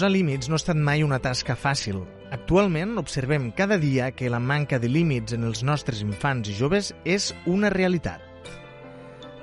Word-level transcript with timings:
Posar 0.00 0.14
límits 0.14 0.48
no 0.48 0.56
ha 0.56 0.60
estat 0.62 0.78
mai 0.80 1.02
una 1.04 1.18
tasca 1.20 1.52
fàcil. 1.60 1.98
Actualment 2.32 2.94
observem 2.96 3.50
cada 3.52 3.76
dia 3.76 4.06
que 4.16 4.30
la 4.32 4.38
manca 4.40 4.78
de 4.80 4.88
límits 4.88 5.34
en 5.36 5.44
els 5.44 5.60
nostres 5.60 6.00
infants 6.00 6.48
i 6.48 6.54
joves 6.56 6.88
és 7.04 7.26
una 7.44 7.68
realitat. 7.68 8.24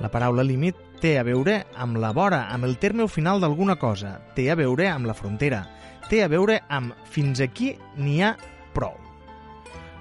La 0.01 0.09
paraula 0.09 0.41
límit 0.41 0.81
té 0.97 1.13
a 1.21 1.27
veure 1.29 1.59
amb 1.77 2.01
la 2.01 2.09
vora, 2.09 2.47
amb 2.49 2.65
el 2.65 2.73
terme 2.81 3.05
o 3.05 3.13
final 3.19 3.37
d'alguna 3.37 3.77
cosa, 3.77 4.15
té 4.33 4.49
a 4.49 4.57
veure 4.57 4.89
amb 4.89 5.05
la 5.05 5.13
frontera, 5.13 5.61
té 6.09 6.23
a 6.25 6.33
veure 6.33 6.63
amb 6.73 6.97
fins 7.05 7.37
aquí 7.45 7.75
n'hi 8.01 8.23
ha 8.25 8.33
prou. 8.73 8.97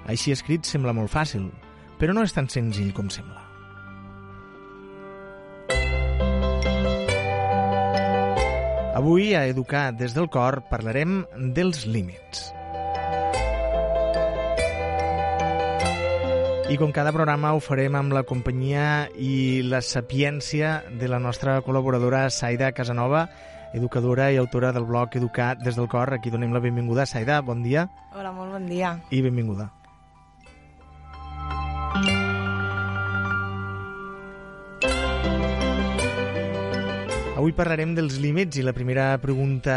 Així 0.09 0.33
escrit 0.33 0.65
sembla 0.65 0.97
molt 0.97 1.13
fàcil, 1.13 1.51
però 2.01 2.17
no 2.17 2.25
és 2.25 2.33
tan 2.33 2.49
senzill 2.49 2.95
com 2.97 3.13
sembla. 3.13 3.46
Avui, 8.97 9.35
a 9.35 9.45
Educar 9.45 9.91
des 9.93 10.15
del 10.17 10.25
cor, 10.25 10.63
parlarem 10.71 11.19
dels 11.53 11.83
límits. 11.85 12.47
I 16.65 16.79
com 16.81 16.89
cada 16.89 17.13
programa 17.13 17.53
ho 17.53 17.61
farem 17.61 17.93
amb 17.93 18.17
la 18.17 18.25
companyia 18.25 19.05
i 19.21 19.61
la 19.61 19.83
sapiència 19.85 20.79
de 20.89 21.13
la 21.13 21.21
nostra 21.21 21.59
col·laboradora 21.61 22.25
Saida 22.33 22.73
Casanova, 22.73 23.27
educadora 23.77 24.31
i 24.33 24.41
autora 24.41 24.73
del 24.73 24.89
blog 24.89 25.13
Educar 25.21 25.53
des 25.61 25.77
del 25.77 25.93
cor. 25.93 26.17
Aquí 26.17 26.33
donem 26.33 26.57
la 26.57 26.65
benvinguda. 26.65 27.05
Saida, 27.05 27.43
bon 27.45 27.61
dia. 27.61 27.91
Hola, 28.17 28.33
molt 28.33 28.57
bon 28.57 28.65
dia. 28.65 28.97
I 29.13 29.21
benvinguda. 29.21 29.76
Avui 37.37 37.53
parlarem 37.53 37.91
dels 37.93 38.15
límits 38.17 38.57
i 38.57 38.63
la 38.65 38.71
primera 38.73 39.11
pregunta 39.21 39.73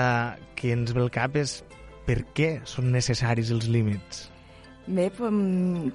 que 0.56 0.70
ens 0.72 0.94
ve 0.96 1.02
al 1.02 1.10
cap 1.12 1.34
és 1.36 1.58
per 2.06 2.22
què 2.32 2.46
són 2.64 2.86
necessaris 2.88 3.50
els 3.52 3.66
límits? 3.68 4.22
Bé, 4.86 5.10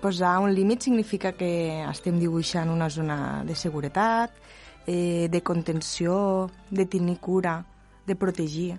posar 0.03 0.35
un 0.43 0.51
límit 0.53 0.85
significa 0.85 1.31
que 1.33 1.47
estem 1.87 2.19
dibuixant 2.21 2.69
una 2.69 2.85
zona 2.93 3.17
de 3.47 3.55
seguretat, 3.57 4.35
eh, 4.85 5.25
de 5.25 5.41
contenció, 5.41 6.51
de 6.69 6.85
tenir 6.85 7.17
cura, 7.17 7.55
de 8.05 8.13
protegir. 8.13 8.75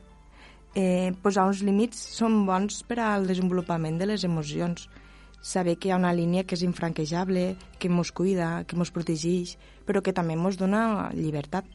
Eh, 0.77 1.11
posar 1.25 1.49
uns 1.51 1.65
límits 1.67 1.99
són 2.21 2.45
bons 2.47 2.85
per 2.87 3.01
al 3.03 3.27
desenvolupament 3.27 3.99
de 3.99 4.07
les 4.13 4.23
emocions. 4.23 4.87
Saber 5.43 5.75
que 5.75 5.89
hi 5.89 5.91
ha 5.91 5.99
una 5.99 6.15
línia 6.15 6.47
que 6.47 6.55
és 6.55 6.63
infranquejable, 6.63 7.57
que 7.81 7.91
mos 7.91 8.13
cuida, 8.13 8.63
que 8.63 8.79
mos 8.79 8.95
protegeix, 8.95 9.57
però 9.85 10.05
que 10.07 10.15
també 10.15 10.39
mos 10.39 10.55
dona 10.55 11.11
llibertat. 11.19 11.67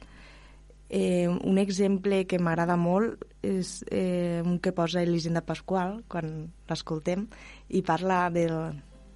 Eh, 0.94 1.30
un 1.30 1.58
exemple 1.58 2.26
que 2.28 2.36
m'agrada 2.36 2.76
molt 2.76 3.22
és 3.48 3.78
eh, 3.96 4.44
un 4.44 4.58
que 4.60 4.74
posa 4.76 5.00
Elisenda 5.00 5.40
Pasqual 5.40 6.02
quan 6.12 6.50
l'escoltem 6.68 7.30
i 7.72 7.80
parla 7.80 8.26
del, 8.28 8.52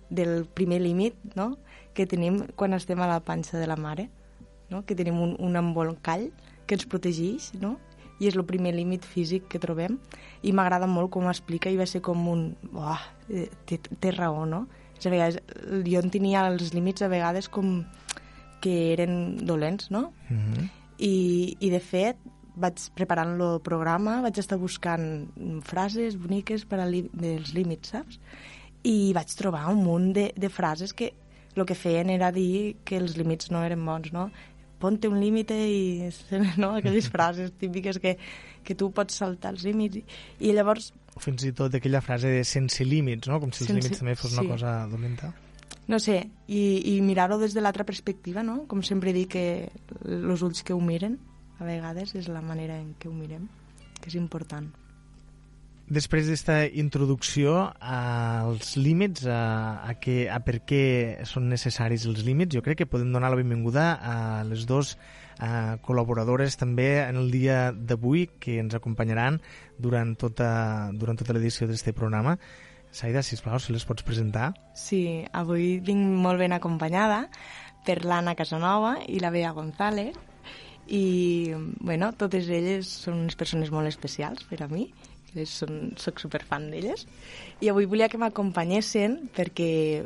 del 0.08 0.46
primer 0.56 0.80
límit 0.80 1.18
no? 1.36 1.58
que 1.92 2.06
tenim 2.08 2.46
quan 2.56 2.72
estem 2.78 3.02
a 3.04 3.10
la 3.10 3.18
panxa 3.20 3.60
de 3.60 3.68
la 3.68 3.76
mare, 3.76 4.06
no? 4.72 4.86
que 4.88 4.96
tenim 4.96 5.20
un, 5.20 5.34
un 5.36 5.60
embolcall 5.60 6.30
que 6.64 6.78
ens 6.80 6.88
protegeix 6.88 7.50
no? 7.60 7.74
i 8.24 8.32
és 8.32 8.40
el 8.40 8.48
primer 8.48 8.72
límit 8.78 9.04
físic 9.04 9.52
que 9.52 9.60
trobem 9.60 10.00
i 10.48 10.56
m'agrada 10.56 10.88
molt 10.88 11.12
com 11.12 11.28
explica 11.28 11.68
i 11.68 11.76
va 11.76 11.90
ser 11.92 12.00
com 12.00 12.24
un... 12.32 12.48
Oh, 12.72 12.96
té, 13.68 13.82
té 13.84 14.16
raó, 14.16 14.48
no? 14.48 14.64
A 14.96 15.12
vegades, 15.12 15.44
jo 15.84 16.00
en 16.00 16.08
tenia 16.08 16.48
els 16.48 16.72
límits 16.72 17.04
a 17.04 17.12
vegades 17.12 17.52
com 17.52 17.82
que 18.64 18.94
eren 18.96 19.44
dolents, 19.44 19.92
no? 19.92 20.14
Mm 20.32 20.40
-hmm 20.40 20.85
i, 21.00 21.56
i 21.60 21.70
de 21.74 21.82
fet 21.84 22.20
vaig 22.56 22.80
preparant 22.96 23.36
el 23.36 23.60
programa, 23.64 24.22
vaig 24.24 24.40
estar 24.40 24.58
buscant 24.60 25.28
frases 25.68 26.16
boniques 26.20 26.64
per 26.70 26.80
a 26.80 26.88
li, 26.88 27.04
dels 27.12 27.54
límits, 27.56 27.92
saps? 27.96 28.20
I 28.86 29.12
vaig 29.18 29.32
trobar 29.36 29.68
un 29.74 29.84
munt 29.84 30.12
de, 30.16 30.30
de 30.38 30.50
frases 30.50 30.94
que 30.96 31.12
el 31.56 31.66
que 31.68 31.76
feien 31.76 32.12
era 32.12 32.32
dir 32.36 32.78
que 32.88 33.00
els 33.00 33.16
límits 33.20 33.52
no 33.52 33.64
eren 33.66 33.84
bons, 33.86 34.12
no? 34.16 34.30
Ponte 34.80 35.10
un 35.12 35.20
límit 35.20 35.52
i... 35.56 36.12
No? 36.62 36.76
Aquelles 36.76 37.08
frases 37.12 37.52
típiques 37.60 38.00
que, 38.00 38.18
que 38.64 38.76
tu 38.76 38.92
pots 38.96 39.18
saltar 39.24 39.56
els 39.56 39.64
límits. 39.68 40.00
I, 40.00 40.06
i 40.50 40.56
llavors... 40.56 40.94
Fins 41.20 41.46
i 41.48 41.54
tot 41.56 41.76
aquella 41.76 42.04
frase 42.04 42.32
de 42.32 42.44
sense 42.48 42.84
límits, 42.84 43.32
no? 43.32 43.40
Com 43.40 43.56
si 43.56 43.64
els 43.64 43.72
sense... 43.72 43.82
límits 43.82 44.04
també 44.04 44.16
fos 44.20 44.36
sí. 44.36 44.40
una 44.40 44.52
cosa 44.52 44.78
dolenta 44.92 45.32
no 45.88 46.00
sé, 46.02 46.18
i, 46.48 46.96
i 46.96 47.02
mirar-ho 47.06 47.38
des 47.42 47.54
de 47.54 47.62
l'altra 47.62 47.86
perspectiva, 47.86 48.44
no? 48.44 48.64
Com 48.70 48.82
sempre 48.84 49.14
dic 49.14 49.36
que 49.36 49.46
els 50.06 50.46
ulls 50.46 50.64
que 50.66 50.74
ho 50.74 50.82
miren, 50.82 51.20
a 51.60 51.68
vegades, 51.68 52.16
és 52.18 52.32
la 52.32 52.42
manera 52.42 52.80
en 52.80 52.96
què 53.00 53.12
ho 53.12 53.14
mirem, 53.14 53.46
que 54.02 54.10
és 54.12 54.18
important. 54.20 54.72
Després 55.86 56.26
d'esta 56.26 56.64
introducció 56.66 57.68
als 57.78 58.72
límits, 58.74 59.28
a, 59.30 59.84
a, 59.86 59.94
que, 60.02 60.24
a 60.34 60.40
per 60.42 60.64
què 60.66 60.82
són 61.30 61.46
necessaris 61.52 62.08
els 62.10 62.24
límits, 62.26 62.58
jo 62.58 62.64
crec 62.66 62.80
que 62.82 62.90
podem 62.90 63.12
donar 63.14 63.30
la 63.30 63.38
benvinguda 63.38 63.92
a 64.02 64.16
les 64.50 64.66
dues 64.66 64.96
a 65.38 65.78
col·laboradores 65.86 66.58
també 66.58 67.04
en 67.04 67.20
el 67.20 67.30
dia 67.30 67.70
d'avui 67.76 68.26
que 68.40 68.58
ens 68.64 68.74
acompanyaran 68.74 69.38
durant 69.78 70.16
tota, 70.18 70.90
durant 70.96 71.20
tota 71.22 71.36
l'edició 71.36 71.68
d'aquest 71.68 71.94
programa. 71.94 72.38
Saida, 72.96 73.20
sisplau, 73.28 73.60
si 73.60 73.74
les 73.76 73.84
pots 73.84 74.06
presentar. 74.08 74.54
Sí, 74.80 75.26
avui 75.36 75.82
vinc 75.84 76.14
molt 76.24 76.40
ben 76.40 76.56
acompanyada 76.56 77.26
per 77.84 78.00
l'Anna 78.08 78.38
Casanova 78.40 78.96
i 79.12 79.20
la 79.20 79.34
Bea 79.36 79.52
González 79.52 80.16
i, 80.88 81.52
bueno, 81.84 82.14
totes 82.16 82.48
elles 82.48 82.88
són 83.04 83.26
unes 83.26 83.36
persones 83.36 83.74
molt 83.74 83.92
especials 83.92 84.46
per 84.48 84.62
a 84.64 84.70
mi 84.72 84.86
són, 85.44 85.92
soc 86.00 86.22
superfan 86.24 86.70
d'elles 86.72 87.04
i 87.60 87.68
avui 87.68 87.90
volia 87.92 88.08
que 88.08 88.22
m'acompanyessin 88.22 89.18
perquè 89.36 90.06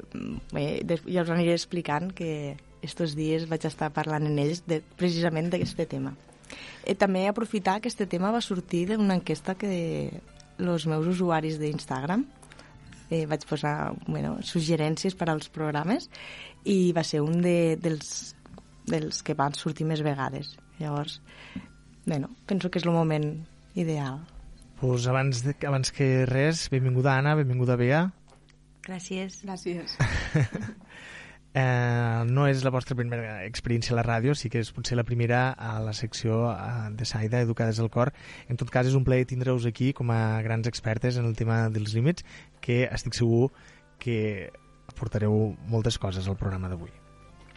bé, 0.49 0.65
ja 1.05 1.21
us 1.21 1.29
aniré 1.29 1.53
explicant 1.53 2.09
que 2.15 2.55
estos 2.81 3.13
dies 3.13 3.45
vaig 3.51 3.69
estar 3.69 3.91
parlant 3.93 4.25
en 4.25 4.41
ells 4.41 4.63
de, 4.65 4.79
precisament 4.97 5.51
d'aquest 5.53 5.77
tema. 5.91 6.15
I 6.89 6.97
també 6.97 7.27
aprofitar 7.29 7.77
que 7.77 7.91
aquest 7.91 8.01
tema 8.09 8.33
va 8.33 8.41
sortir 8.41 8.87
d'una 8.89 9.19
enquesta 9.19 9.53
que 9.59 9.69
els 10.57 10.89
meus 10.89 11.05
usuaris 11.13 11.59
d'Instagram 11.61 12.25
eh, 13.09 13.25
vaig 13.29 13.45
posar 13.49 13.93
bueno, 14.07 14.37
suggerències 14.45 15.17
per 15.17 15.29
als 15.31 15.49
programes 15.53 16.09
i 16.65 16.91
va 16.95 17.03
ser 17.03 17.21
un 17.25 17.41
de, 17.43 17.77
dels, 17.81 18.33
dels 18.89 19.23
que 19.25 19.37
van 19.37 19.57
sortir 19.57 19.87
més 19.89 20.03
vegades. 20.05 20.55
Llavors, 20.79 21.19
bueno, 22.05 22.31
penso 22.47 22.71
que 22.71 22.79
és 22.79 22.87
el 22.87 22.95
moment 22.95 23.31
ideal. 23.75 24.21
Pues 24.79 25.07
abans, 25.11 25.43
de, 25.43 25.55
abans 25.67 25.91
que 25.91 26.25
res, 26.29 26.69
benvinguda 26.71 27.17
Anna, 27.17 27.35
benvinguda 27.35 27.75
Bea. 27.75 28.05
Gràcies. 28.85 29.41
Gràcies. 29.43 29.97
Eh, 31.53 32.23
no 32.29 32.45
és 32.45 32.61
la 32.61 32.69
vostra 32.69 32.93
primera 32.93 33.39
experiència 33.41 33.95
a 33.95 33.97
la 33.97 34.05
ràdio, 34.05 34.35
sí 34.37 34.51
que 34.53 34.61
és 34.61 34.69
potser 34.73 34.99
la 34.99 35.05
primera 35.07 35.47
a 35.57 35.79
la 35.81 35.95
secció 35.97 36.43
eh, 36.51 36.89
de 36.93 37.07
Saida, 37.09 37.41
Educades 37.41 37.79
al 37.81 37.89
Cor. 37.89 38.11
En 38.47 38.59
tot 38.59 38.69
cas, 38.69 38.85
és 38.85 38.97
un 38.97 39.05
plaer 39.07 39.25
tindre-us 39.29 39.65
aquí 39.65 39.91
com 39.97 40.13
a 40.13 40.41
grans 40.45 40.69
expertes 40.69 41.17
en 41.17 41.25
el 41.25 41.35
tema 41.39 41.63
dels 41.73 41.95
límits, 41.97 42.25
que 42.61 42.83
estic 42.85 43.17
segur 43.17 43.49
que 43.99 44.51
aportareu 44.89 45.55
moltes 45.69 45.97
coses 45.97 46.27
al 46.27 46.37
programa 46.37 46.69
d'avui. 46.69 46.93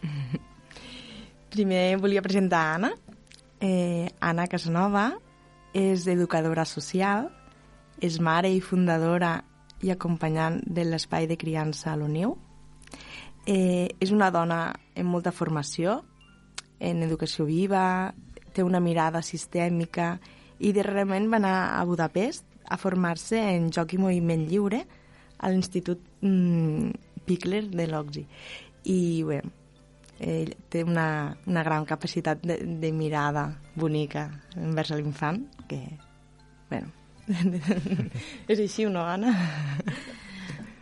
Primer 1.52 1.98
volia 2.00 2.24
presentar 2.24 2.62
Anna. 2.78 2.94
Eh, 3.60 4.08
Anna 4.20 4.48
Casanova 4.48 5.10
és 5.76 6.06
educadora 6.08 6.64
social, 6.64 7.28
és 8.00 8.18
mare 8.20 8.48
i 8.50 8.60
fundadora 8.64 9.36
i 9.84 9.92
acompanyant 9.92 10.62
de 10.64 10.86
l'espai 10.88 11.28
de 11.28 11.36
criança 11.36 11.92
a 11.92 11.96
l'Unió, 11.98 12.34
Eh, 13.46 13.88
és 13.98 14.12
una 14.14 14.30
dona 14.30 14.68
amb 14.70 15.10
molta 15.10 15.32
formació 15.34 16.00
en 16.82 17.02
educació 17.02 17.46
viva, 17.46 18.12
té 18.52 18.62
una 18.62 18.80
mirada 18.82 19.22
sistèmica 19.22 20.16
i 20.62 20.72
darrerament 20.74 21.30
va 21.30 21.38
anar 21.40 21.56
a 21.78 21.82
Budapest 21.88 22.44
a 22.68 22.78
formar-se 22.78 23.40
en 23.54 23.70
joc 23.74 23.94
i 23.94 24.00
moviment 24.02 24.44
lliure 24.48 24.82
a 25.38 25.50
l'Institut 25.50 26.02
mm, 26.22 26.90
Pickler 27.26 27.64
de 27.70 27.86
l'Oxi. 27.90 28.22
I 28.90 28.98
bé, 29.26 29.40
ell 30.22 30.54
té 30.70 30.82
una, 30.86 31.34
una 31.46 31.62
gran 31.66 31.86
capacitat 31.86 32.42
de, 32.46 32.58
de 32.82 32.92
mirada 32.94 33.48
bonica 33.78 34.28
envers 34.58 34.94
l'infant, 34.94 35.42
que, 35.70 35.80
bueno, 36.70 36.90
és 38.50 38.58
així, 38.58 38.86
no, 38.90 39.06
Anna? 39.06 39.34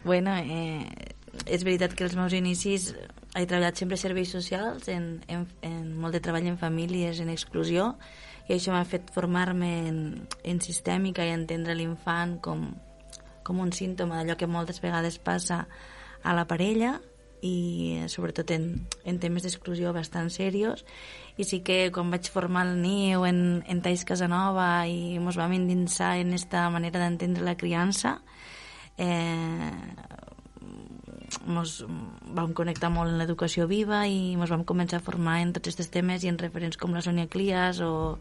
Bueno, 0.04 0.32
eh, 0.32 1.09
és 1.46 1.64
veritat 1.64 1.94
que 1.96 2.04
els 2.04 2.16
meus 2.18 2.34
inicis 2.36 2.90
he 3.36 3.44
treballat 3.46 3.78
sempre 3.78 3.98
serveis 4.00 4.32
socials, 4.34 4.88
en, 4.90 5.20
en, 5.28 5.46
en 5.66 5.84
molt 5.96 6.16
de 6.16 6.22
treball 6.24 6.48
en 6.50 6.58
famílies, 6.58 7.20
en 7.22 7.30
exclusió, 7.30 7.94
i 8.48 8.56
això 8.56 8.74
m'ha 8.74 8.86
fet 8.88 9.12
formar-me 9.14 9.70
en, 9.88 10.00
en 10.42 10.60
sistèmica 10.64 11.24
i 11.26 11.34
entendre 11.34 11.76
l'infant 11.78 12.38
com, 12.42 12.66
com 13.46 13.62
un 13.62 13.70
símptoma 13.72 14.18
d'allò 14.18 14.36
que 14.36 14.50
moltes 14.50 14.82
vegades 14.82 15.20
passa 15.22 15.66
a 16.22 16.34
la 16.34 16.48
parella 16.50 16.96
i 17.46 18.02
sobretot 18.12 18.50
en, 18.52 18.64
en 19.08 19.20
temes 19.22 19.46
d'exclusió 19.46 19.94
bastant 19.96 20.28
serios. 20.34 20.84
I 21.40 21.46
sí 21.48 21.62
que 21.64 21.88
quan 21.94 22.10
vaig 22.12 22.28
formar 22.28 22.66
el 22.68 22.80
niu 22.82 23.24
en, 23.24 23.62
en 23.64 23.80
Tais 23.80 24.04
Casanova 24.04 24.84
i 24.90 25.16
ens 25.16 25.38
vam 25.40 25.54
endinsar 25.56 26.16
en 26.20 26.34
aquesta 26.34 26.66
manera 26.74 27.00
d'entendre 27.00 27.46
la 27.46 27.56
criança 27.56 28.18
eh, 28.98 29.72
mos 31.46 31.80
vam 32.34 32.52
connectar 32.56 32.90
molt 32.92 33.12
en 33.12 33.18
l'educació 33.20 33.66
viva 33.70 34.02
i 34.08 34.34
ens 34.34 34.52
vam 34.52 34.64
començar 34.66 35.00
a 35.00 35.06
formar 35.06 35.40
en 35.40 35.54
tots 35.56 35.72
aquests 35.72 35.92
temes 35.94 36.24
i 36.24 36.30
en 36.32 36.38
referents 36.40 36.78
com 36.80 36.94
la 36.94 37.02
Sonia 37.04 37.30
Clias 37.30 37.80
o, 37.84 38.18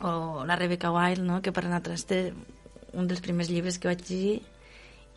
o 0.00 0.12
la 0.48 0.56
Rebecca 0.56 0.92
Wild, 0.94 1.24
no? 1.24 1.40
que 1.42 1.52
per 1.52 1.66
nosaltres 1.66 2.06
té 2.10 2.20
un 2.94 3.08
dels 3.08 3.22
primers 3.24 3.50
llibres 3.52 3.78
que 3.78 3.90
vaig 3.90 4.04
llegir 4.08 4.38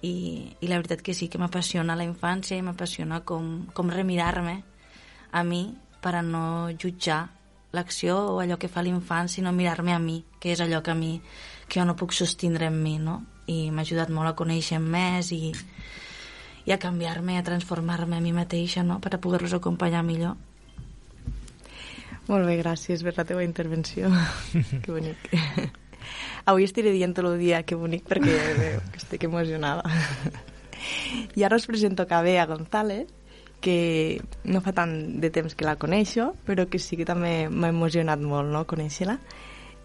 i, 0.02 0.13
i 0.60 0.68
la 0.68 0.80
veritat 0.81 1.04
que 1.06 1.13
sí 1.18 1.30
que 1.30 1.42
m'apassiona 1.42 1.96
la 1.98 2.08
infància 2.08 2.58
i 2.58 2.66
m'apassiona 2.66 3.22
com, 3.25 3.68
com 3.74 3.94
remirar-me 3.94 4.58
a 5.31 5.44
mi 5.48 5.63
per 6.02 6.16
a 6.18 6.25
no 6.25 6.44
jutjar 6.81 7.22
l'acció 7.72 8.18
o 8.34 8.40
allò 8.42 8.58
que 8.60 8.68
fa 8.68 8.84
l'infant, 8.84 9.30
sinó 9.31 9.54
mirar-me 9.56 9.94
a 9.94 10.00
mi, 10.00 10.22
que 10.42 10.52
és 10.52 10.60
allò 10.60 10.81
que 10.84 10.92
a 10.92 10.98
mi 10.98 11.22
que 11.68 11.80
jo 11.80 11.86
no 11.88 11.96
puc 11.96 12.12
sostindre 12.12 12.68
en 12.68 12.81
mi, 12.84 12.98
no? 13.00 13.22
I 13.48 13.72
m'ha 13.72 13.86
ajudat 13.86 14.10
molt 14.12 14.28
a 14.28 14.36
conèixer 14.36 14.81
més 14.84 15.31
i, 15.31 15.54
i 16.66 16.72
a 16.72 16.80
canviar-me, 16.80 17.38
a 17.38 17.44
transformar-me 17.44 18.18
a 18.18 18.24
mi 18.24 18.34
mateixa, 18.34 18.84
no?, 18.84 19.00
per 19.02 19.16
a 19.16 19.22
poder-los 19.22 19.54
acompanyar 19.58 20.04
millor. 20.06 20.38
Molt 22.30 22.46
bé, 22.46 22.58
gràcies 22.62 23.02
per 23.04 23.16
la 23.18 23.25
teva 23.25 23.44
intervenció. 23.44 24.12
que 24.84 24.92
bonic. 24.92 25.31
Avui 26.50 26.66
estiré 26.66 26.94
dient 26.94 27.13
tot 27.18 27.28
el 27.30 27.40
dia 27.42 27.63
que 27.63 27.78
bonic 27.78 28.06
perquè 28.10 28.38
veu 28.58 28.84
que 28.92 29.02
estic 29.02 29.25
emocionada. 29.28 29.84
I 31.38 31.44
ara 31.46 31.58
us 31.58 31.68
presento 31.69 32.06
a 32.10 32.22
Bea 32.22 32.46
González, 32.50 33.10
que 33.62 34.22
no 34.44 34.62
fa 34.66 34.74
tant 34.74 35.22
de 35.22 35.30
temps 35.30 35.54
que 35.54 35.66
la 35.66 35.78
coneixo, 35.78 36.31
però 36.46 36.66
que 36.69 36.80
sí 36.81 36.98
que 36.98 37.06
també 37.06 37.50
m'ha 37.50 37.69
emocionat 37.69 38.22
molt 38.22 38.50
no, 38.50 38.66
conèixer-la. 38.66 39.19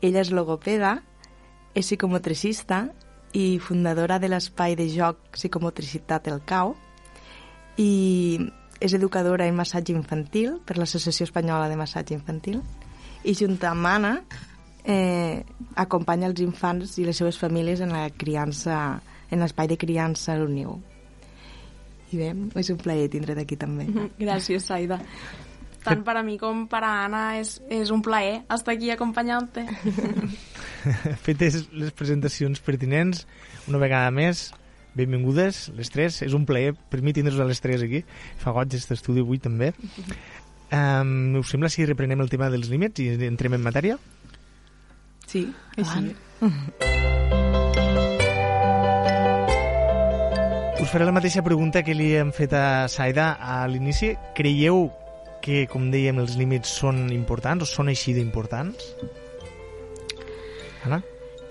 Ella 0.01 0.23
és 0.25 0.33
logopeda, 0.33 0.97
és 1.77 1.85
psicomotricista 1.85 2.87
i 3.37 3.59
fundadora 3.61 4.19
de 4.23 4.31
l'espai 4.33 4.77
de 4.79 4.89
joc 4.89 5.21
Psicomotricitat 5.37 6.29
El 6.33 6.41
Cau 6.49 6.75
i 7.77 8.41
és 8.81 8.95
educadora 8.97 9.47
en 9.49 9.57
massatge 9.57 9.93
infantil 9.93 10.59
per 10.65 10.79
l'Associació 10.81 11.29
Espanyola 11.29 11.69
de 11.69 11.77
Massatge 11.77 12.17
Infantil 12.17 12.63
i 13.25 13.35
junt 13.37 13.59
amb 13.69 13.89
Anna 13.89 14.13
eh, 14.85 15.45
acompanya 15.77 16.31
els 16.31 16.41
infants 16.45 16.97
i 17.01 17.05
les 17.05 17.19
seves 17.21 17.39
famílies 17.41 17.83
en 17.85 17.93
la 17.93 18.07
criança 18.11 19.01
en 19.31 19.43
l'espai 19.43 19.69
de 19.69 19.77
criança 19.77 20.33
a 20.33 20.39
l'Unió. 20.39 20.77
I 22.15 22.21
bé, 22.21 22.29
és 22.63 22.71
un 22.71 22.79
plaer 22.79 23.09
tindre't 23.11 23.43
aquí 23.43 23.59
també. 23.59 23.89
Gràcies, 24.23 24.69
Saida. 24.71 25.01
Tant 25.87 26.03
per 26.07 26.17
a 26.19 26.23
mi 26.27 26.35
com 26.41 26.65
per 26.71 26.83
a 26.83 26.93
Anna 27.05 27.23
és, 27.39 27.57
és 27.71 27.93
un 27.95 28.03
plaer 28.03 28.41
estar 28.51 28.75
aquí 28.75 28.91
acompanyant-te. 28.91 29.63
Fetes 31.27 31.61
les 31.71 31.93
presentacions 31.95 32.63
pertinents, 32.67 33.23
una 33.71 33.79
vegada 33.83 34.11
més, 34.15 34.49
benvingudes, 34.99 35.69
les 35.79 35.93
tres. 35.95 36.19
És 36.27 36.35
un 36.35 36.47
plaer 36.49 36.75
per 36.75 37.03
mi 37.07 37.15
tindre-vos 37.15 37.45
a 37.45 37.47
les 37.49 37.63
tres 37.63 37.85
aquí. 37.87 38.03
Fa 38.43 38.55
goig 38.57 38.73
aquest 38.73 38.97
estudi 38.97 39.23
avui 39.23 39.39
també. 39.43 39.71
Um, 40.75 41.39
us 41.39 41.55
sembla 41.55 41.71
si 41.71 41.87
reprenem 41.87 42.25
el 42.25 42.33
tema 42.33 42.51
dels 42.51 42.73
límits 42.73 43.05
i 43.05 43.13
entrem 43.29 43.55
en 43.55 43.63
matèria? 43.63 44.01
Sí, 45.27 45.47
així. 45.79 46.17
Us 50.83 50.91
faré 50.93 51.07
la 51.07 51.15
mateixa 51.15 51.43
pregunta 51.47 51.83
que 51.87 51.95
li 51.95 52.13
hem 52.19 52.35
fet 52.35 52.53
a 52.55 52.87
Saida 52.91 53.35
a 53.39 53.65
l'inici. 53.71 54.15
Creieu 54.37 54.87
que, 55.47 55.65
com 55.71 55.91
dèiem, 55.93 56.19
els 56.19 56.35
límits 56.41 56.73
són 56.83 57.07
importants 57.15 57.63
o 57.63 57.71
són 57.71 57.93
així 57.93 58.17
d'importants? 58.17 58.91
Anna? 60.87 60.99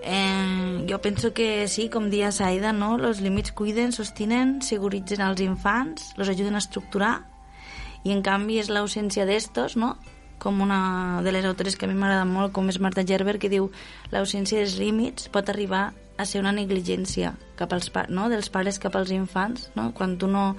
Eh, 0.05 0.85
jo 0.89 0.99
penso 1.01 1.31
que 1.33 1.67
sí, 1.71 1.87
com 1.89 2.11
dia 2.11 2.33
Saida, 2.35 2.73
no? 2.75 2.97
Los 2.99 3.21
límits 3.23 3.55
cuiden, 3.55 3.95
sostinen, 3.95 4.59
seguritzen 4.61 5.23
els 5.25 5.41
infants, 5.41 6.11
los 6.19 6.29
ajuden 6.29 6.59
a 6.59 6.61
estructurar 6.61 7.15
i 8.05 8.13
en 8.13 8.21
canvi 8.21 8.59
és 8.61 8.69
l'ausència 8.69 9.25
d'estos, 9.25 9.79
no? 9.81 9.95
com 10.37 10.59
una 10.61 11.21
de 11.23 11.31
les 11.31 11.45
autores 11.47 11.77
que 11.79 11.87
a 11.87 11.89
mi 11.89 11.95
m'agrada 11.95 12.25
molt, 12.27 12.51
com 12.53 12.67
és 12.69 12.77
Marta 12.83 13.05
Gerber, 13.07 13.37
que 13.39 13.49
diu 13.49 13.69
l'ausència 14.11 14.59
dels 14.59 14.75
límits 14.77 15.29
pot 15.33 15.47
arribar 15.49 15.93
a 16.19 16.25
ser 16.27 16.41
una 16.43 16.51
negligència 16.53 17.33
cap 17.55 17.73
als, 17.73 17.89
no? 18.11 18.27
dels 18.29 18.51
pares 18.51 18.77
cap 18.83 18.99
als 18.99 19.13
infants, 19.15 19.71
no? 19.79 19.89
quan 19.95 20.19
tu 20.19 20.27
no, 20.29 20.51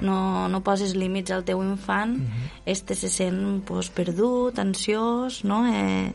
no, 0.00 0.48
no 0.48 0.62
poses 0.64 0.94
límits 0.96 1.30
al 1.30 1.44
teu 1.44 1.62
infant, 1.62 2.18
uh 2.18 2.22
-huh. 2.22 2.50
este 2.66 2.94
se 2.94 3.08
sent 3.08 3.64
pues, 3.64 3.90
perdut, 3.90 4.58
ansiós, 4.58 5.44
no? 5.44 5.66
eh, 5.66 6.12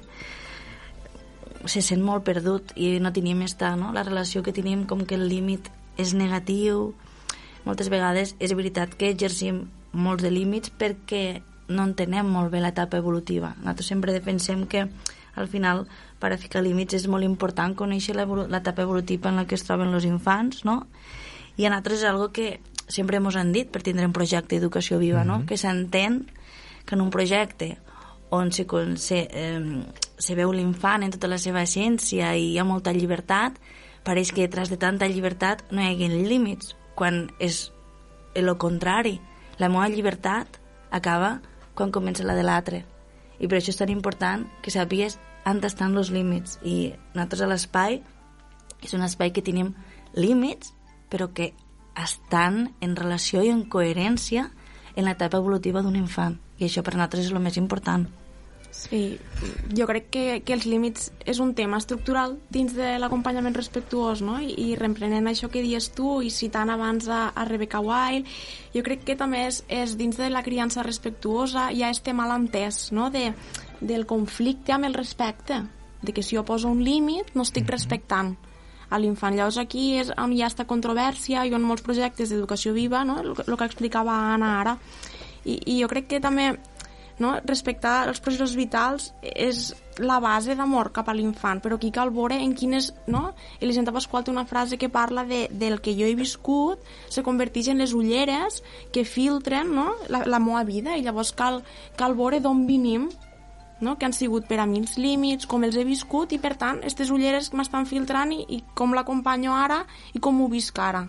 se 1.65 1.81
sent 1.81 2.03
molt 2.03 2.23
perdut 2.23 2.71
i 2.75 2.99
no 2.99 3.11
tenim 3.11 3.41
esta, 3.41 3.75
no? 3.75 3.91
la 3.93 4.03
relació 4.03 4.43
que 4.43 4.53
tenim 4.53 4.85
com 4.85 5.05
que 5.05 5.15
el 5.15 5.27
límit 5.29 5.69
és 5.97 6.13
negatiu 6.13 6.93
moltes 7.65 7.89
vegades 7.89 8.35
és 8.39 8.53
veritat 8.53 8.93
que 8.95 9.09
exercim 9.09 9.67
molts 9.91 10.23
de 10.23 10.31
límits 10.31 10.69
perquè 10.69 11.41
no 11.67 11.83
entenem 11.83 12.27
molt 12.29 12.51
bé 12.51 12.61
l'etapa 12.61 12.97
evolutiva. 12.97 13.55
Nosaltres 13.57 13.87
sempre 13.87 14.13
defensem 14.13 14.67
que 14.67 14.87
al 15.35 15.47
final 15.47 15.87
per 16.19 16.31
a 16.31 16.37
ficar 16.37 16.61
límits 16.63 16.93
és 16.93 17.07
molt 17.11 17.25
important 17.25 17.75
conèixer 17.75 18.15
l'etapa 18.15 18.85
evolutiva 18.85 19.29
en 19.29 19.41
la 19.41 19.45
que 19.45 19.55
es 19.55 19.65
troben 19.65 19.93
els 19.93 20.05
infants, 20.05 20.63
no? 20.63 20.85
I 21.57 21.65
a 21.65 21.71
nosaltres 21.71 22.03
és 22.03 22.09
algo 22.09 22.31
que 22.31 22.59
sempre 22.87 23.17
ens 23.17 23.35
han 23.35 23.51
dit 23.51 23.69
per 23.71 23.81
tindre 23.81 24.05
un 24.05 24.13
projecte 24.13 24.55
d'educació 24.55 24.99
viva, 24.99 25.23
mm 25.23 25.27
-hmm. 25.27 25.27
no? 25.27 25.39
Mhm. 25.39 25.45
Que 25.45 25.57
s'entén 25.57 26.25
que 26.85 26.95
en 26.95 27.01
un 27.01 27.09
projecte 27.09 27.77
on 28.29 28.51
se, 28.51 28.65
se, 28.95 29.27
eh, 29.31 29.85
se 30.17 30.35
veu 30.35 30.51
l'infant 30.51 31.03
en 31.03 31.11
tota 31.11 31.27
la 31.27 31.37
seva 31.37 31.63
essència 31.63 32.35
i 32.35 32.53
hi 32.53 32.57
ha 32.59 32.63
molta 32.63 32.93
llibertat, 32.93 33.59
pareix 34.03 34.31
que 34.31 34.41
detrás 34.41 34.69
de 34.69 34.77
tanta 34.77 35.07
llibertat 35.07 35.63
no 35.71 35.81
hi 35.81 35.93
hagi 35.93 36.09
límits, 36.09 36.75
quan 36.95 37.31
és 37.39 37.71
el 38.35 38.57
contrari. 38.57 39.19
La 39.57 39.69
meva 39.69 39.87
llibertat 39.89 40.59
acaba 40.91 41.41
quan 41.75 41.91
comença 41.91 42.23
la 42.23 42.35
de 42.35 42.43
l'altre. 42.43 42.85
I 43.39 43.47
per 43.47 43.59
això 43.59 43.73
és 43.73 43.77
tan 43.77 43.89
important 43.89 44.45
que 44.61 44.71
sàpigues 44.71 45.19
on 45.45 45.61
estan 45.63 45.95
els 45.97 46.09
límits. 46.09 46.59
I 46.63 46.93
nosaltres 47.13 47.41
a 47.41 47.47
l'espai 47.47 48.01
és 48.81 48.93
un 48.93 49.03
espai 49.03 49.31
que 49.31 49.43
tenim 49.43 49.73
límits, 50.13 50.73
però 51.09 51.31
que 51.33 51.53
estan 51.95 52.75
en 52.81 52.95
relació 52.95 53.43
i 53.43 53.53
en 53.53 53.63
coherència 53.69 54.49
en 54.95 55.07
l'etapa 55.07 55.39
evolutiva 55.41 55.81
d'un 55.83 55.95
infant. 55.99 56.37
I 56.59 56.67
això 56.67 56.83
per 56.83 56.95
nosaltres 56.95 57.27
és 57.27 57.33
el 57.33 57.43
més 57.43 57.57
important. 57.59 58.05
Sí, 58.75 59.17
jo 59.71 59.85
crec 59.87 60.09
que, 60.11 60.23
que 60.43 60.53
els 60.53 60.65
límits 60.67 61.07
és 61.25 61.39
un 61.39 61.53
tema 61.55 61.77
estructural 61.79 62.35
dins 62.51 62.73
de 62.75 62.97
l'acompanyament 62.99 63.55
respectuós, 63.55 64.19
no? 64.21 64.35
I, 64.43 64.51
I 64.51 64.75
reprenent 64.75 65.29
això 65.31 65.47
que 65.51 65.63
dies 65.63 65.87
tu 65.95 66.17
i 66.21 66.29
citant 66.29 66.69
abans 66.73 67.07
a, 67.07 67.29
a 67.31 67.45
Rebecca 67.47 67.79
Wild, 67.79 68.27
jo 68.75 68.83
crec 68.83 69.05
que 69.07 69.15
també 69.15 69.45
és, 69.47 69.61
és 69.71 69.95
dins 69.95 70.19
de 70.19 70.27
la 70.29 70.43
criança 70.43 70.83
respectuosa 70.83 71.69
hi 71.71 71.85
ha 71.85 71.93
este 71.95 72.13
malentès, 72.13 72.89
no?, 72.91 73.07
de, 73.15 73.29
del 73.79 74.03
conflicte 74.05 74.75
amb 74.75 74.91
el 74.91 74.99
respecte, 74.99 75.63
de 76.03 76.11
que 76.13 76.23
si 76.23 76.35
jo 76.35 76.43
poso 76.43 76.67
un 76.67 76.83
límit 76.83 77.31
no 77.33 77.47
estic 77.47 77.71
respectant 77.71 78.35
a 78.89 78.99
l'infant. 78.99 79.35
Llavors 79.35 79.57
aquí 79.61 79.95
és 79.99 80.11
hi 80.11 80.15
ha 80.15 80.45
aquesta 80.49 80.67
controvèrsia 80.69 81.45
i 81.45 81.53
on 81.53 81.65
molts 81.65 81.85
projectes 81.85 82.29
d'educació 82.29 82.73
viva, 82.73 83.03
no?, 83.03 83.19
el, 83.23 83.33
el 83.45 83.57
que 83.57 83.67
explicava 83.67 84.15
Anna 84.33 84.55
ara, 84.61 84.77
i, 85.45 85.59
i 85.75 85.81
jo 85.81 85.89
crec 85.91 86.09
que 86.13 86.23
també 86.23 86.53
no? 87.19 87.35
respectar 87.45 88.05
els 88.09 88.19
processos 88.19 88.55
vitals 88.57 89.11
és 89.21 89.73
la 90.03 90.17
base 90.19 90.55
d'amor 90.57 90.91
cap 90.95 91.07
a 91.09 91.15
l'infant, 91.15 91.61
però 91.63 91.77
aquí 91.77 91.91
cal 91.95 92.11
veure 92.15 92.37
en 92.41 92.53
quines... 92.57 92.91
No? 93.07 93.29
Elisenta 93.63 93.93
Pasqual 93.95 94.25
té 94.25 94.33
una 94.33 94.45
frase 94.49 94.79
que 94.81 94.89
parla 94.89 95.23
de, 95.27 95.45
del 95.51 95.79
que 95.81 95.95
jo 95.95 96.07
he 96.07 96.15
viscut 96.17 96.81
se 97.09 97.23
converteix 97.23 97.69
en 97.71 97.79
les 97.83 97.93
ulleres 97.95 98.61
que 98.91 99.05
filtren 99.07 99.71
no? 99.75 99.93
la, 100.11 100.25
la 100.27 100.41
meva 100.43 100.65
vida 100.67 100.97
i 100.97 101.05
llavors 101.05 101.31
cal, 101.37 101.61
cal 101.95 102.17
veure 102.17 102.41
d'on 102.43 102.65
venim 102.67 103.07
no? 103.81 103.97
que 103.97 104.05
han 104.07 104.13
sigut 104.13 104.47
per 104.47 104.61
a 104.61 104.69
mi 104.69 104.79
els 104.83 104.97
límits, 105.01 105.49
com 105.49 105.63
els 105.67 105.75
he 105.75 105.85
viscut 105.87 106.33
i 106.35 106.39
per 106.39 106.55
tant, 106.59 106.81
aquestes 106.81 107.11
ulleres 107.11 107.49
que 107.49 107.59
m'estan 107.59 107.87
filtrant 107.89 108.33
i, 108.35 108.43
i 108.47 108.63
com 108.73 108.95
l'acompanyo 108.95 109.53
ara 109.55 109.83
i 110.13 110.23
com 110.23 110.41
ho 110.41 110.49
visc 110.51 110.79
ara. 110.79 111.05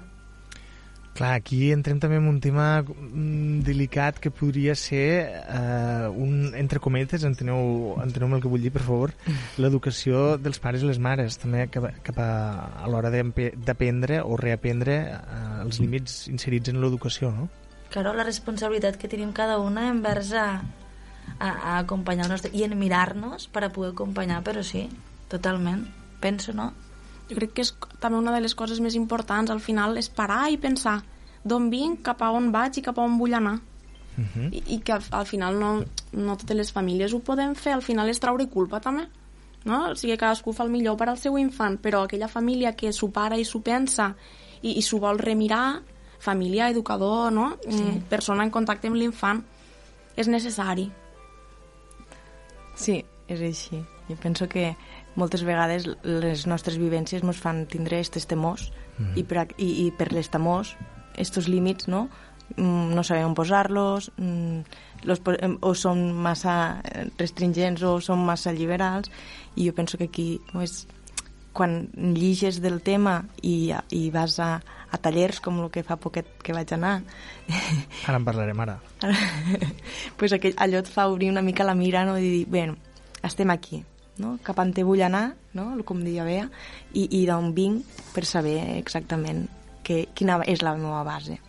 Clar, 1.17 1.33
aquí 1.39 1.71
entrem 1.73 1.97
també 1.97 2.19
en 2.21 2.27
un 2.29 2.41
tema 2.45 2.83
mm, 2.83 3.63
delicat 3.65 4.19
que 4.21 4.29
podria 4.29 4.75
ser 4.77 5.07
eh, 5.25 6.09
un, 6.13 6.53
entre 6.59 6.81
cometes, 6.85 7.25
enteneu, 7.25 7.95
enteneu 8.05 8.37
el 8.37 8.43
que 8.45 8.51
vull 8.53 8.67
dir, 8.67 8.73
per 8.75 8.85
favor, 8.85 9.15
l'educació 9.63 10.37
dels 10.37 10.61
pares 10.61 10.85
i 10.85 10.91
les 10.91 11.01
mares, 11.01 11.39
també 11.41 11.65
cap, 11.73 11.89
cap 12.05 12.21
a, 12.21 12.31
a 12.85 12.91
l'hora 12.93 13.09
d'aprendre 13.09 14.21
o 14.29 14.37
reaprendre 14.37 14.99
eh, 15.15 15.45
els 15.65 15.81
límits 15.81 16.27
inserits 16.33 16.75
en 16.75 16.83
l'educació, 16.85 17.33
no? 17.33 17.49
Claro, 17.89 18.13
la 18.13 18.27
responsabilitat 18.27 18.99
que 19.01 19.09
tenim 19.09 19.33
cada 19.33 19.57
una 19.63 19.89
envers 19.89 20.35
a, 20.37 20.49
a, 21.39 21.49
a 21.49 21.79
acompanyar 21.79 22.27
el 22.27 22.35
nostre... 22.37 22.51
i 22.55 22.65
en 22.65 22.77
mirar-nos 22.79 23.49
per 23.53 23.65
a 23.65 23.71
poder 23.73 23.93
acompanyar, 23.93 24.43
però 24.47 24.63
sí, 24.65 24.87
totalment, 25.33 25.87
penso, 26.21 26.55
no? 26.57 26.73
jo 27.27 27.35
crec 27.35 27.57
que 27.57 27.65
és 27.65 27.73
també 27.99 28.19
una 28.21 28.31
de 28.31 28.41
les 28.45 28.55
coses 28.55 28.79
més 28.79 28.95
importants 28.95 29.51
al 29.51 29.59
final 29.59 29.99
és 29.99 30.09
parar 30.09 30.47
i 30.53 30.61
pensar 30.63 31.01
d'on 31.43 31.71
vinc, 31.71 32.05
cap 32.07 32.23
a 32.23 32.31
on 32.31 32.53
vaig 32.55 32.79
i 32.79 32.85
cap 32.87 32.99
a 32.99 33.07
on 33.07 33.19
vull 33.19 33.35
anar. 33.35 33.59
Uh 34.17 34.25
-huh. 34.25 34.49
I, 34.53 34.63
i 34.75 34.79
que 34.79 34.93
al, 34.93 35.03
al 35.11 35.27
final 35.27 35.59
no, 35.59 35.85
no 36.13 36.37
totes 36.37 36.57
les 36.57 36.73
famílies 36.73 37.13
ho 37.13 37.21
podem 37.21 37.55
fer, 37.55 37.73
al 37.73 37.83
final 37.83 38.09
és 38.09 38.19
traure 38.19 38.47
culpa 38.49 38.81
també 38.81 39.09
no? 39.67 39.91
o 39.91 39.95
sigui, 39.95 40.17
cadascú 40.17 40.55
fa 40.55 40.65
el 40.65 40.71
millor 40.71 40.97
per 40.97 41.11
al 41.11 41.19
seu 41.19 41.37
infant 41.39 41.77
però 41.83 42.05
aquella 42.05 42.29
família 42.29 42.73
que 42.79 42.93
s'ho 42.93 43.11
para 43.11 43.37
i 43.37 43.45
s'ho 43.45 43.61
pensa 43.61 44.15
i, 44.63 44.79
i 44.79 44.83
s'ho 44.83 44.99
vol 44.99 45.19
remirar 45.19 45.83
família, 46.19 46.71
educador, 46.71 47.33
no? 47.33 47.59
Sí. 47.69 47.83
Mm, 47.83 48.07
persona 48.09 48.45
en 48.47 48.51
contacte 48.51 48.89
amb 48.89 48.97
l'infant 48.97 49.43
és 50.17 50.31
necessari 50.33 50.91
Sí, 52.77 53.01
és 53.27 53.41
així. 53.43 53.83
Jo 54.07 54.15
penso 54.23 54.47
que 54.49 54.77
moltes 55.19 55.43
vegades 55.43 55.89
les 56.05 56.47
nostres 56.47 56.77
vivències 56.79 57.25
ens 57.25 57.41
fan 57.43 57.65
tindre 57.67 57.99
aquests 57.99 58.29
temors 58.31 58.71
Mhm. 58.99 59.19
i, 59.19 59.25
per, 59.25 59.49
i, 59.59 59.87
i 59.87 59.91
per 59.93 60.13
les 60.13 60.31
temors, 60.33 60.77
aquests 61.13 61.49
límits, 61.49 61.89
no? 61.89 62.09
Mm, 62.57 62.95
no 62.95 63.03
sabem 63.03 63.27
on 63.27 63.35
posar-los, 63.35 64.11
mm, 64.17 64.61
o 65.61 65.75
són 65.75 66.13
massa 66.15 66.81
eh, 66.85 67.09
restringents 67.19 67.83
o 67.83 68.01
són 68.01 68.25
massa 68.25 68.53
liberals, 68.53 69.11
i 69.57 69.67
jo 69.67 69.75
penso 69.75 69.99
que 69.99 70.05
aquí 70.05 70.41
pues, 70.53 70.87
quan 71.57 71.89
lliges 71.97 72.61
del 72.61 72.83
tema 72.85 73.23
i, 73.41 73.73
i 73.91 74.03
vas 74.13 74.37
a, 74.45 74.61
a 74.93 75.01
tallers 75.01 75.41
com 75.41 75.63
el 75.65 75.71
que 75.73 75.85
fa 75.87 75.97
poquet 75.97 76.29
que 76.45 76.53
vaig 76.53 76.75
anar 76.77 76.99
Ara 78.07 78.21
en 78.21 78.27
parlarem, 78.29 78.61
ara. 78.61 78.77
pues 80.21 80.37
aquell, 80.37 80.57
allò 80.61 80.85
et 80.85 80.93
fa 80.93 81.09
obrir 81.09 81.33
una 81.33 81.45
mica 81.47 81.65
la 81.65 81.75
mira 81.75 82.05
no? 82.05 82.19
i 82.21 82.29
dir, 82.29 82.47
bueno, 82.53 82.77
estem 83.25 83.51
aquí 83.51 83.83
no? 84.21 84.37
cap 84.45 84.61
on 84.61 84.77
te 84.77 84.85
vull 84.85 85.01
anar 85.07 85.31
no? 85.57 85.73
com 85.89 86.05
deia 86.05 86.29
Bea 86.29 86.47
i, 86.93 87.09
i 87.09 87.25
d'on 87.25 87.55
vinc 87.57 87.99
per 88.13 88.29
saber 88.29 88.59
exactament 88.77 89.47
que, 89.87 90.07
quina 90.15 90.43
és 90.45 90.61
la 90.67 90.77
meva 90.77 91.05
base 91.09 91.41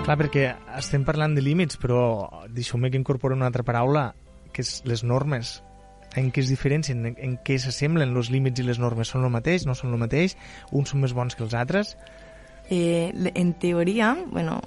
Clar, 0.00 0.16
perquè 0.16 0.48
estem 0.74 1.04
parlant 1.06 1.36
de 1.36 1.42
límits, 1.44 1.76
però 1.78 2.00
deixeu-me 2.50 2.88
que 2.90 2.98
incorpori 2.98 3.36
una 3.36 3.46
altra 3.46 3.62
paraula, 3.62 4.08
que 4.54 4.64
és 4.66 4.80
les 4.88 5.04
normes. 5.04 5.60
En 6.18 6.32
què 6.34 6.42
es 6.42 6.50
diferencien? 6.50 7.04
En, 7.06 7.14
en 7.22 7.36
què 7.46 7.58
s'assemblen 7.62 8.16
els 8.16 8.32
límits 8.34 8.60
i 8.60 8.66
les 8.66 8.80
normes? 8.82 9.12
Són 9.12 9.24
el 9.26 9.30
mateix? 9.30 9.66
No 9.66 9.76
són 9.78 9.94
el 9.94 10.02
mateix? 10.02 10.34
Uns 10.72 10.90
són 10.90 11.04
més 11.04 11.14
bons 11.14 11.38
que 11.38 11.46
els 11.46 11.54
altres? 11.54 11.94
eh, 12.70 13.12
en 13.34 13.52
teoria, 13.54 14.16
bueno, 14.30 14.62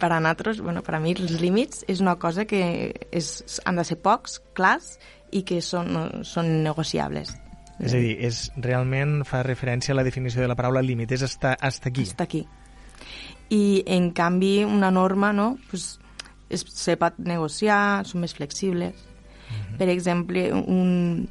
per 0.00 0.12
a 0.12 0.20
nosaltres, 0.20 0.60
bueno, 0.60 0.82
per 0.82 0.96
a 0.96 1.00
mi 1.00 1.12
els 1.12 1.38
límits 1.40 1.84
és 1.88 2.00
una 2.00 2.16
cosa 2.16 2.46
que 2.48 2.92
és, 3.12 3.60
han 3.64 3.76
de 3.76 3.84
ser 3.84 4.00
pocs, 4.02 4.40
clars 4.56 4.96
i 5.30 5.44
que 5.44 5.60
són, 5.62 6.24
són 6.24 6.48
negociables. 6.64 7.36
És 7.78 7.94
a 7.94 8.00
dir, 8.00 8.16
és, 8.24 8.46
realment 8.56 9.22
fa 9.28 9.42
referència 9.44 9.92
a 9.92 9.96
la 9.96 10.04
definició 10.04 10.42
de 10.42 10.48
la 10.48 10.56
paraula 10.56 10.82
límit, 10.84 11.12
és 11.12 11.24
hasta, 11.28 11.54
hasta 11.60 11.92
aquí. 11.92 12.04
Està 12.08 12.24
aquí. 12.24 12.44
I, 13.52 13.82
en 13.86 14.10
canvi, 14.16 14.62
una 14.64 14.90
norma, 14.90 15.32
no?, 15.36 15.56
pues, 15.70 15.98
es, 16.48 16.64
se 16.68 16.96
pot 17.00 17.16
negociar, 17.20 18.04
són 18.08 18.24
més 18.24 18.36
flexibles. 18.36 18.96
Per 19.78 19.88
exemple, 19.88 20.52
un, 20.52 21.28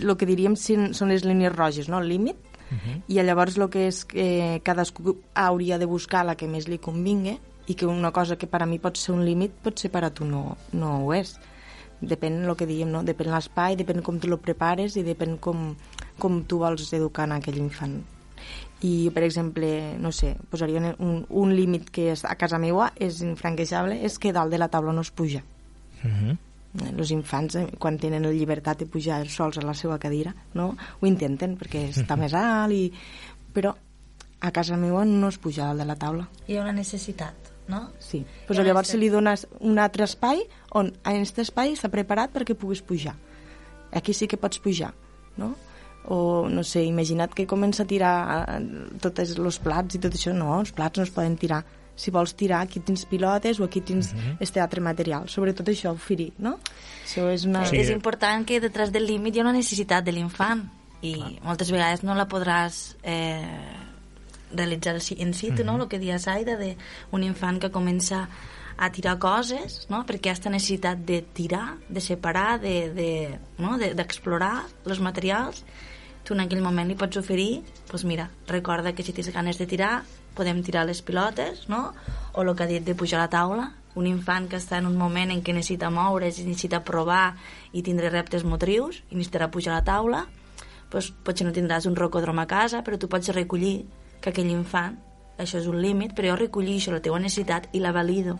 el 0.00 0.16
que 0.16 0.26
diríem 0.26 0.56
són 0.56 1.08
les 1.08 1.24
línies 1.24 1.54
roges, 1.54 1.88
no?, 1.88 2.00
el 2.00 2.08
límit, 2.08 2.36
Uh 2.70 2.76
-huh. 2.76 3.02
i 3.08 3.22
llavors 3.22 3.56
el 3.58 3.68
que 3.68 3.88
és 3.88 4.04
que 4.04 4.60
cadascú 4.62 5.16
hauria 5.34 5.76
de 5.76 5.86
buscar 5.86 6.24
la 6.24 6.36
que 6.36 6.46
més 6.46 6.68
li 6.68 6.78
convingui 6.78 7.40
i 7.66 7.74
que 7.74 7.86
una 7.86 8.12
cosa 8.12 8.36
que 8.36 8.46
per 8.46 8.62
a 8.62 8.66
mi 8.66 8.78
pot 8.78 8.96
ser 8.96 9.14
un 9.14 9.24
límit 9.24 9.50
pot 9.50 9.78
ser 9.78 9.90
per 9.90 10.04
a 10.04 10.10
tu 10.10 10.24
no, 10.24 10.56
no 10.72 11.04
ho 11.04 11.12
és. 11.14 11.38
Depèn 12.00 12.44
el 12.48 12.56
que 12.56 12.66
diguem, 12.66 12.90
no? 12.90 13.02
Depèn 13.02 13.30
l'espai, 13.30 13.76
depèn 13.76 14.02
com 14.02 14.18
tu 14.18 14.28
lo 14.28 14.38
prepares 14.38 14.96
i 14.96 15.02
depèn 15.02 15.36
com, 15.38 15.76
com 16.18 16.44
tu 16.44 16.58
vols 16.58 16.92
educar 16.92 17.24
en 17.24 17.32
aquell 17.32 17.58
infant. 17.58 18.02
I, 18.80 19.10
per 19.12 19.22
exemple, 19.22 19.98
no 20.00 20.10
sé, 20.10 20.36
posaria 20.48 20.96
un, 20.98 21.26
un 21.28 21.54
límit 21.54 21.90
que 21.90 22.12
és, 22.12 22.24
a 22.24 22.34
casa 22.40 22.58
meva 22.58 22.92
és 22.96 23.20
infranquejable, 23.20 24.00
és 24.02 24.18
que 24.18 24.32
dalt 24.32 24.50
de 24.50 24.58
la 24.58 24.68
taula 24.68 24.92
no 24.92 25.02
es 25.02 25.10
puja. 25.10 25.42
Uh 26.02 26.08
-huh. 26.08 26.36
Els 26.78 27.10
infants, 27.10 27.56
eh, 27.58 27.66
quan 27.82 27.98
tenen 27.98 28.22
la 28.22 28.30
llibertat 28.30 28.84
de 28.84 28.86
pujar 28.86 29.24
sols 29.28 29.58
a 29.58 29.64
la 29.66 29.74
seva 29.74 29.98
cadira, 29.98 30.34
no? 30.54 30.76
ho 31.00 31.06
intenten 31.08 31.56
perquè 31.58 31.88
està 32.02 32.16
més 32.20 32.34
alt, 32.38 32.74
i... 32.74 32.92
però 33.52 33.74
a 34.40 34.50
casa 34.54 34.76
meva 34.80 35.04
no 35.04 35.28
es 35.28 35.38
puja 35.38 35.66
dalt 35.66 35.82
de 35.82 35.88
la 35.88 35.96
taula. 35.98 36.28
Hi 36.46 36.56
ha 36.56 36.62
una 36.62 36.76
necessitat, 36.76 37.50
no? 37.68 37.88
Sí. 37.98 38.22
Pues 38.46 38.60
llavors 38.62 38.94
se 38.94 39.00
li 39.00 39.10
dones 39.12 39.46
un 39.60 39.78
altre 39.82 40.06
espai 40.06 40.44
on 40.78 40.92
en 40.94 41.18
aquest 41.18 41.42
espai 41.44 41.74
està 41.74 41.90
preparat 41.92 42.32
perquè 42.32 42.56
puguis 42.56 42.82
pujar. 42.86 43.16
Aquí 43.92 44.14
sí 44.14 44.30
que 44.30 44.38
pots 44.38 44.62
pujar, 44.62 44.94
no? 45.36 45.56
O, 46.08 46.48
no 46.48 46.62
sé, 46.64 46.86
imagina't 46.88 47.34
que 47.36 47.44
comença 47.46 47.82
a 47.84 47.90
tirar 47.90 48.14
eh, 48.46 48.60
tots 49.02 49.34
els 49.36 49.58
plats 49.60 49.98
i 49.98 50.00
tot 50.00 50.16
això. 50.16 50.32
No, 50.32 50.54
els 50.62 50.72
plats 50.72 50.96
no 50.96 51.04
es 51.04 51.12
poden 51.12 51.36
tirar. 51.36 51.60
Si 52.00 52.10
vols 52.14 52.32
tirar, 52.34 52.62
aquí 52.64 52.80
tens 52.80 53.04
pilotes 53.04 53.60
o 53.60 53.66
aquí 53.68 53.82
tens 53.84 54.14
Mhm. 54.14 54.38
este 54.40 54.60
altre 54.60 54.80
material. 54.80 55.28
Sobretot 55.28 55.68
això, 55.68 55.92
oferir, 55.92 56.32
no? 56.38 56.58
Això 57.04 57.28
és 57.32 57.44
una... 57.44 57.66
Sí. 57.66 57.76
És 57.76 57.90
important 57.90 58.46
que 58.46 58.60
detrás 58.60 58.92
del 58.92 59.06
límit 59.06 59.36
hi 59.36 59.40
ha 59.40 59.42
una 59.44 59.52
necessitat 59.52 60.04
de 60.04 60.12
l'infant 60.16 60.64
i 61.02 61.14
moltes 61.44 61.70
vegades 61.72 62.02
no 62.02 62.14
la 62.14 62.26
podràs 62.28 62.96
eh, 63.02 63.44
realitzar 64.52 64.96
in 65.16 65.34
situ, 65.34 65.64
no? 65.64 65.76
El 65.76 65.88
que 65.88 65.98
dia 65.98 66.18
Saida, 66.18 66.56
de 66.56 66.76
un 67.12 67.22
infant 67.22 67.60
que 67.60 67.70
comença 67.70 68.28
a 68.80 68.88
tirar 68.90 69.18
coses, 69.20 69.86
no? 69.90 70.06
perquè 70.08 70.30
aquesta 70.32 70.48
necessitat 70.50 70.98
de 71.04 71.20
tirar, 71.36 71.76
de 71.88 72.00
separar, 72.00 72.58
d'explorar 72.60 72.94
de, 72.94 73.02
de, 73.28 73.38
no? 73.58 73.76
de, 73.78 73.92
d'explorar 73.94 74.54
els 74.86 75.00
materials, 75.04 75.64
tu 76.24 76.32
en 76.32 76.40
aquell 76.40 76.62
moment 76.64 76.88
li 76.88 76.96
pots 76.96 77.20
oferir, 77.20 77.60
doncs 77.90 78.06
mira, 78.08 78.30
recorda 78.48 78.94
que 78.96 79.04
si 79.04 79.12
tens 79.12 79.28
ganes 79.34 79.58
de 79.60 79.66
tirar, 79.68 80.02
podem 80.36 80.62
tirar 80.62 80.86
les 80.86 81.02
pilotes, 81.02 81.68
no? 81.68 81.92
O 82.32 82.42
el 82.42 82.54
que 82.56 82.64
ha 82.64 82.70
dit 82.70 82.84
de 82.86 82.94
pujar 82.94 83.20
a 83.20 83.26
la 83.26 83.32
taula, 83.32 83.66
un 83.94 84.06
infant 84.06 84.46
que 84.48 84.58
està 84.60 84.78
en 84.78 84.86
un 84.86 84.96
moment 84.96 85.32
en 85.32 85.42
què 85.42 85.54
necessita 85.54 85.90
moure's 85.90 86.38
i 86.38 86.46
necessita 86.46 86.84
provar 86.86 87.34
i 87.72 87.82
tindre 87.82 88.10
reptes 88.12 88.46
motrius 88.46 89.02
i 89.10 89.16
necessitarà 89.16 89.50
pujar 89.50 89.74
a 89.74 89.80
la 89.80 89.86
taula, 89.86 90.24
doncs 90.90 91.10
potser 91.26 91.46
no 91.46 91.54
tindràs 91.54 91.86
un 91.90 91.98
rocòdrom 91.98 92.38
a 92.42 92.46
casa, 92.50 92.84
però 92.86 92.98
tu 92.98 93.10
pots 93.10 93.32
recollir 93.34 93.84
que 94.20 94.30
aquell 94.30 94.50
infant, 94.50 94.98
això 95.38 95.58
és 95.60 95.68
un 95.70 95.80
límit, 95.82 96.14
però 96.14 96.32
jo 96.32 96.40
recollixo 96.42 96.92
la 96.94 97.02
teva 97.02 97.18
necessitat 97.18 97.70
i 97.72 97.82
la 97.82 97.94
valido. 97.96 98.36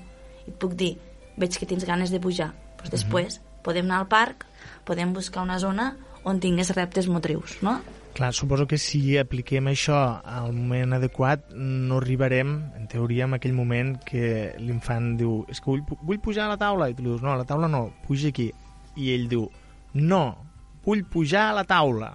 I 0.47 0.51
et 0.53 0.59
puc 0.61 0.75
dir, 0.79 0.97
veig 1.39 1.57
que 1.57 1.67
tens 1.67 1.87
ganes 1.89 2.13
de 2.13 2.21
pujar. 2.21 2.53
Doncs 2.79 2.93
després 2.93 3.41
podem 3.65 3.87
anar 3.89 4.03
al 4.03 4.11
parc, 4.11 4.47
podem 4.89 5.15
buscar 5.17 5.45
una 5.45 5.59
zona 5.59 5.95
on 6.25 6.41
tingués 6.41 6.75
reptes 6.77 7.09
motrius, 7.09 7.59
no? 7.65 7.79
Clar, 8.15 8.33
suposo 8.35 8.67
que 8.67 8.77
si 8.81 9.17
apliquem 9.21 9.71
això 9.71 9.97
al 10.27 10.51
moment 10.53 10.97
adequat 10.97 11.53
no 11.55 12.01
arribarem, 12.01 12.57
en 12.77 12.89
teoria, 12.91 13.29
en 13.29 13.37
aquell 13.39 13.55
moment 13.55 13.95
que 14.07 14.51
l'infant 14.59 15.15
diu 15.21 15.45
és 15.49 15.63
que 15.63 15.71
vull, 15.71 15.85
vull 16.03 16.19
pujar 16.23 16.49
a 16.49 16.55
la 16.55 16.59
taula 16.61 16.91
i 16.91 16.97
tu 16.97 17.05
li 17.05 17.13
dius 17.13 17.23
no, 17.23 17.33
a 17.33 17.39
la 17.41 17.47
taula 17.49 17.71
no, 17.71 17.87
puja 18.09 18.33
aquí 18.35 18.51
i 18.99 19.13
ell 19.15 19.29
diu 19.31 19.47
no, 19.95 20.25
vull 20.85 21.07
pujar 21.07 21.51
a 21.53 21.57
la 21.61 21.65
taula 21.69 22.11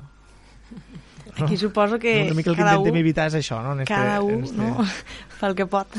Aquí 1.36 1.58
suposo 1.58 2.00
que 2.00 2.24
una 2.24 2.34
mica 2.34 2.52
el 2.52 2.56
que 2.56 2.62
intentem 2.62 2.94
un, 2.94 3.00
evitar 3.00 3.26
és 3.28 3.36
això 3.40 3.60
no? 3.64 3.74
En 3.76 3.84
este, 3.84 3.94
cada 3.94 4.20
en 4.22 4.24
un 4.24 4.44
este... 4.46 4.58
no? 4.58 4.86
fa 5.40 5.50
el 5.50 5.56
que 5.58 5.66
pot. 5.68 5.98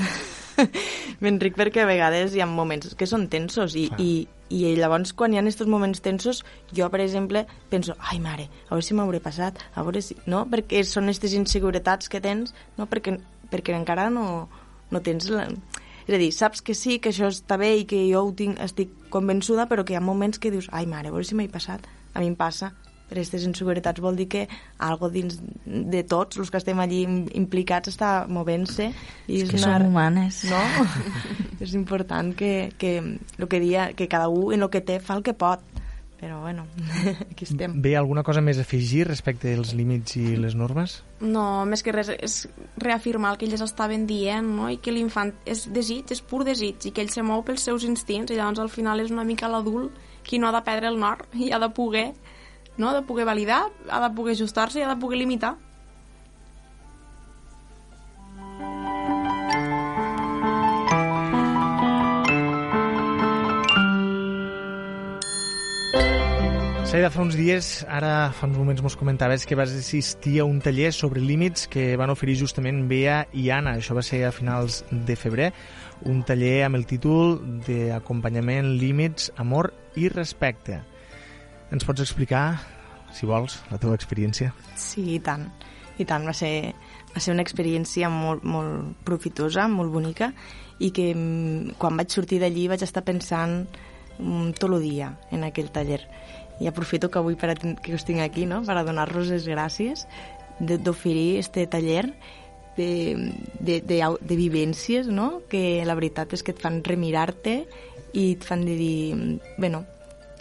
M'enric 1.22 1.58
perquè 1.58 1.84
a 1.84 1.88
vegades 1.88 2.34
hi 2.34 2.40
ha 2.40 2.48
moments 2.48 2.94
que 2.96 3.08
són 3.10 3.26
tensos 3.32 3.76
i, 3.76 3.88
Clar. 3.90 4.00
i, 4.00 4.12
i 4.48 4.62
llavors 4.78 5.12
quan 5.16 5.32
hi 5.32 5.40
ha 5.40 5.42
aquests 5.42 5.66
moments 5.70 6.02
tensos 6.04 6.42
jo, 6.72 6.88
per 6.90 7.00
exemple, 7.02 7.46
penso 7.70 7.96
ai 8.12 8.20
mare, 8.22 8.48
a 8.68 8.74
veure 8.74 8.86
si 8.86 8.94
m'hauré 8.94 9.20
passat 9.20 9.58
a 9.74 9.82
veure 9.82 10.02
si... 10.02 10.16
no? 10.26 10.44
perquè 10.50 10.84
són 10.86 11.10
aquestes 11.10 11.34
inseguretats 11.38 12.08
que 12.12 12.22
tens 12.22 12.54
no? 12.78 12.86
perquè, 12.86 13.16
perquè 13.50 13.74
encara 13.74 14.08
no, 14.10 14.46
no 14.90 15.02
tens 15.02 15.28
la... 15.32 15.48
és 16.06 16.14
a 16.14 16.22
dir, 16.22 16.30
saps 16.32 16.62
que 16.62 16.74
sí, 16.78 17.00
que 17.02 17.10
això 17.10 17.30
està 17.32 17.58
bé 17.58 17.74
i 17.80 17.86
que 17.90 18.04
jo 18.06 18.22
ho 18.28 18.34
tinc, 18.38 18.60
estic 18.62 18.94
convençuda 19.10 19.66
però 19.70 19.84
que 19.84 19.96
hi 19.96 20.00
ha 20.00 20.04
moments 20.04 20.38
que 20.38 20.54
dius 20.54 20.70
ai 20.72 20.86
mare, 20.86 21.10
a 21.10 21.16
veure 21.16 21.26
si 21.26 21.38
m'he 21.38 21.50
passat 21.50 21.86
a 22.14 22.22
mi 22.22 22.30
em 22.30 22.38
passa 22.38 22.72
per 23.08 23.16
aquestes 23.18 23.44
inseguretats 23.46 24.00
vol 24.02 24.16
dir 24.18 24.26
que 24.28 24.48
algo 24.82 25.08
dins 25.10 25.38
de 25.64 26.02
tots 26.04 26.38
els 26.42 26.50
que 26.50 26.58
estem 26.58 26.80
allí 26.82 27.04
im- 27.06 27.28
implicats 27.38 27.92
està 27.94 28.26
movent-se 28.28 28.90
i 29.28 29.42
És 29.42 29.50
que 29.50 29.60
una- 29.60 29.78
som 29.78 29.86
humanes. 29.88 30.42
no? 30.50 30.60
és 31.60 31.74
important 31.74 32.34
que, 32.36 32.72
que, 32.78 33.18
lo 33.38 33.48
que, 33.48 33.60
dia, 33.60 33.92
que 33.94 34.08
cada 34.08 34.28
un 34.28 34.54
en 34.54 34.62
el 34.62 34.70
que 34.70 34.80
té 34.80 35.00
fa 35.00 35.14
el 35.16 35.22
que 35.22 35.34
pot 35.34 35.60
però 36.16 36.38
bueno, 36.40 36.64
aquí 37.30 37.44
estem 37.44 37.74
Bé, 37.84 37.90
alguna 37.94 38.22
cosa 38.24 38.40
més 38.40 38.56
a 38.56 38.62
afegir 38.64 39.02
respecte 39.06 39.50
als 39.54 39.74
límits 39.76 40.14
i 40.16 40.38
les 40.40 40.54
normes? 40.56 41.02
No, 41.20 41.66
més 41.68 41.82
que 41.84 41.92
res, 41.92 42.08
és 42.08 42.36
reafirmar 42.80 43.34
el 43.34 43.36
que 43.38 43.44
ells 43.44 43.60
estaven 43.60 44.06
dient, 44.08 44.48
no? 44.56 44.70
I 44.72 44.78
que 44.80 44.94
l'infant 44.96 45.34
és 45.44 45.66
desig, 45.76 46.08
és 46.16 46.22
pur 46.24 46.40
desig, 46.48 46.88
i 46.88 46.92
que 46.96 47.04
ell 47.04 47.12
se 47.12 47.20
mou 47.22 47.44
pels 47.44 47.66
seus 47.68 47.84
instints, 47.84 48.32
i 48.32 48.38
llavors 48.40 48.62
al 48.64 48.72
final 48.72 49.04
és 49.04 49.12
una 49.12 49.26
mica 49.28 49.46
l'adult 49.52 49.92
qui 50.24 50.40
no 50.40 50.48
ha 50.48 50.54
de 50.56 50.64
perdre 50.64 50.88
el 50.88 50.96
nord 50.98 51.28
i 51.36 51.52
ha 51.52 51.60
de 51.60 51.68
poder, 51.76 52.06
no? 52.76 52.90
Ha 52.90 52.94
de 52.94 53.06
poder 53.06 53.24
validar, 53.24 53.66
ha 53.90 54.00
de 54.08 54.14
poder 54.14 54.36
ajustar-se 54.36 54.80
i 54.80 54.82
ha 54.82 54.92
de 54.94 55.00
poder 55.00 55.18
limitar. 55.18 55.56
Saida, 66.96 67.10
fa 67.10 67.20
uns 67.20 67.34
dies, 67.36 67.82
ara 67.92 68.30
fa 68.32 68.46
uns 68.46 68.56
moments 68.56 68.80
mos 68.80 68.94
comentaves 68.96 69.42
que 69.44 69.56
vas 69.58 69.72
assistir 69.74 70.38
a 70.40 70.46
un 70.46 70.62
taller 70.64 70.94
sobre 70.96 71.20
límits 71.20 71.66
que 71.68 71.96
van 72.00 72.08
oferir 72.08 72.38
justament 72.40 72.86
Bea 72.88 73.18
i 73.36 73.50
Anna. 73.50 73.74
Això 73.76 73.92
va 73.92 74.04
ser 74.06 74.22
a 74.24 74.30
finals 74.32 74.78
de 74.90 75.16
febrer. 75.18 75.50
Un 76.08 76.22
taller 76.24 76.62
amb 76.64 76.78
el 76.78 76.86
títol 76.88 77.36
d'acompanyament, 77.66 78.70
límits, 78.80 79.28
amor 79.36 79.74
i 80.00 80.08
respecte. 80.08 80.80
Ens 81.74 81.86
pots 81.86 82.02
explicar, 82.04 82.60
si 83.14 83.26
vols, 83.26 83.60
la 83.72 83.80
teva 83.82 83.96
experiència? 83.98 84.52
Sí, 84.78 85.02
i 85.16 85.20
tant. 85.24 85.48
I 85.98 86.04
tant, 86.04 86.26
va 86.28 86.34
ser, 86.36 86.74
va 87.14 87.22
ser 87.24 87.32
una 87.32 87.42
experiència 87.46 88.10
molt, 88.12 88.44
molt 88.44 89.00
profitosa, 89.06 89.64
molt 89.72 89.90
bonica, 89.94 90.30
i 90.78 90.92
que 90.92 91.10
mm, 91.14 91.76
quan 91.80 91.96
vaig 91.96 92.12
sortir 92.12 92.40
d'allí 92.42 92.66
vaig 92.68 92.84
estar 92.84 93.04
pensant 93.06 93.62
mm, 94.18 94.56
tot 94.60 94.70
el 94.70 94.82
dia 94.84 95.14
en 95.32 95.46
aquell 95.46 95.72
taller 95.72 96.02
i 96.60 96.68
aprofito 96.68 97.10
que 97.10 97.20
avui 97.20 97.36
per 97.36 97.54
que 97.56 97.94
us 97.94 98.04
tinc 98.08 98.22
aquí 98.24 98.46
no? 98.48 98.62
per 98.64 98.78
donar-vos 98.84 99.28
les 99.32 99.46
gràcies 99.48 100.06
d'oferir 100.60 101.38
este 101.40 101.66
taller 101.66 102.06
de, 102.76 103.32
de, 103.60 103.80
de, 103.80 103.98
de 104.20 104.36
vivències 104.36 105.08
no? 105.08 105.42
que 105.50 105.84
la 105.84 105.96
veritat 105.96 106.32
és 106.32 106.44
que 106.44 106.54
et 106.56 106.62
fan 106.62 106.82
remirar-te 106.84 107.58
i 108.16 108.30
et 108.32 108.44
fan 108.44 108.64
de 108.64 108.76
dir 108.78 109.38
bueno, 109.58 109.84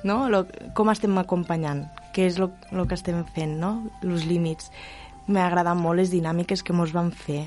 no? 0.06 0.26
Lo, 0.30 0.46
com 0.78 0.92
estem 0.94 1.18
acompanyant 1.22 1.86
què 2.16 2.30
és 2.30 2.40
el 2.40 2.50
que 2.88 2.96
estem 2.98 3.24
fent 3.36 3.58
no? 3.60 3.76
els 4.06 4.26
límits 4.30 4.72
m'ha 5.28 5.48
agradat 5.48 5.78
molt 5.78 6.00
les 6.00 6.14
dinàmiques 6.14 6.64
que 6.64 6.76
mos 6.78 6.94
van 6.96 7.12
fer 7.12 7.46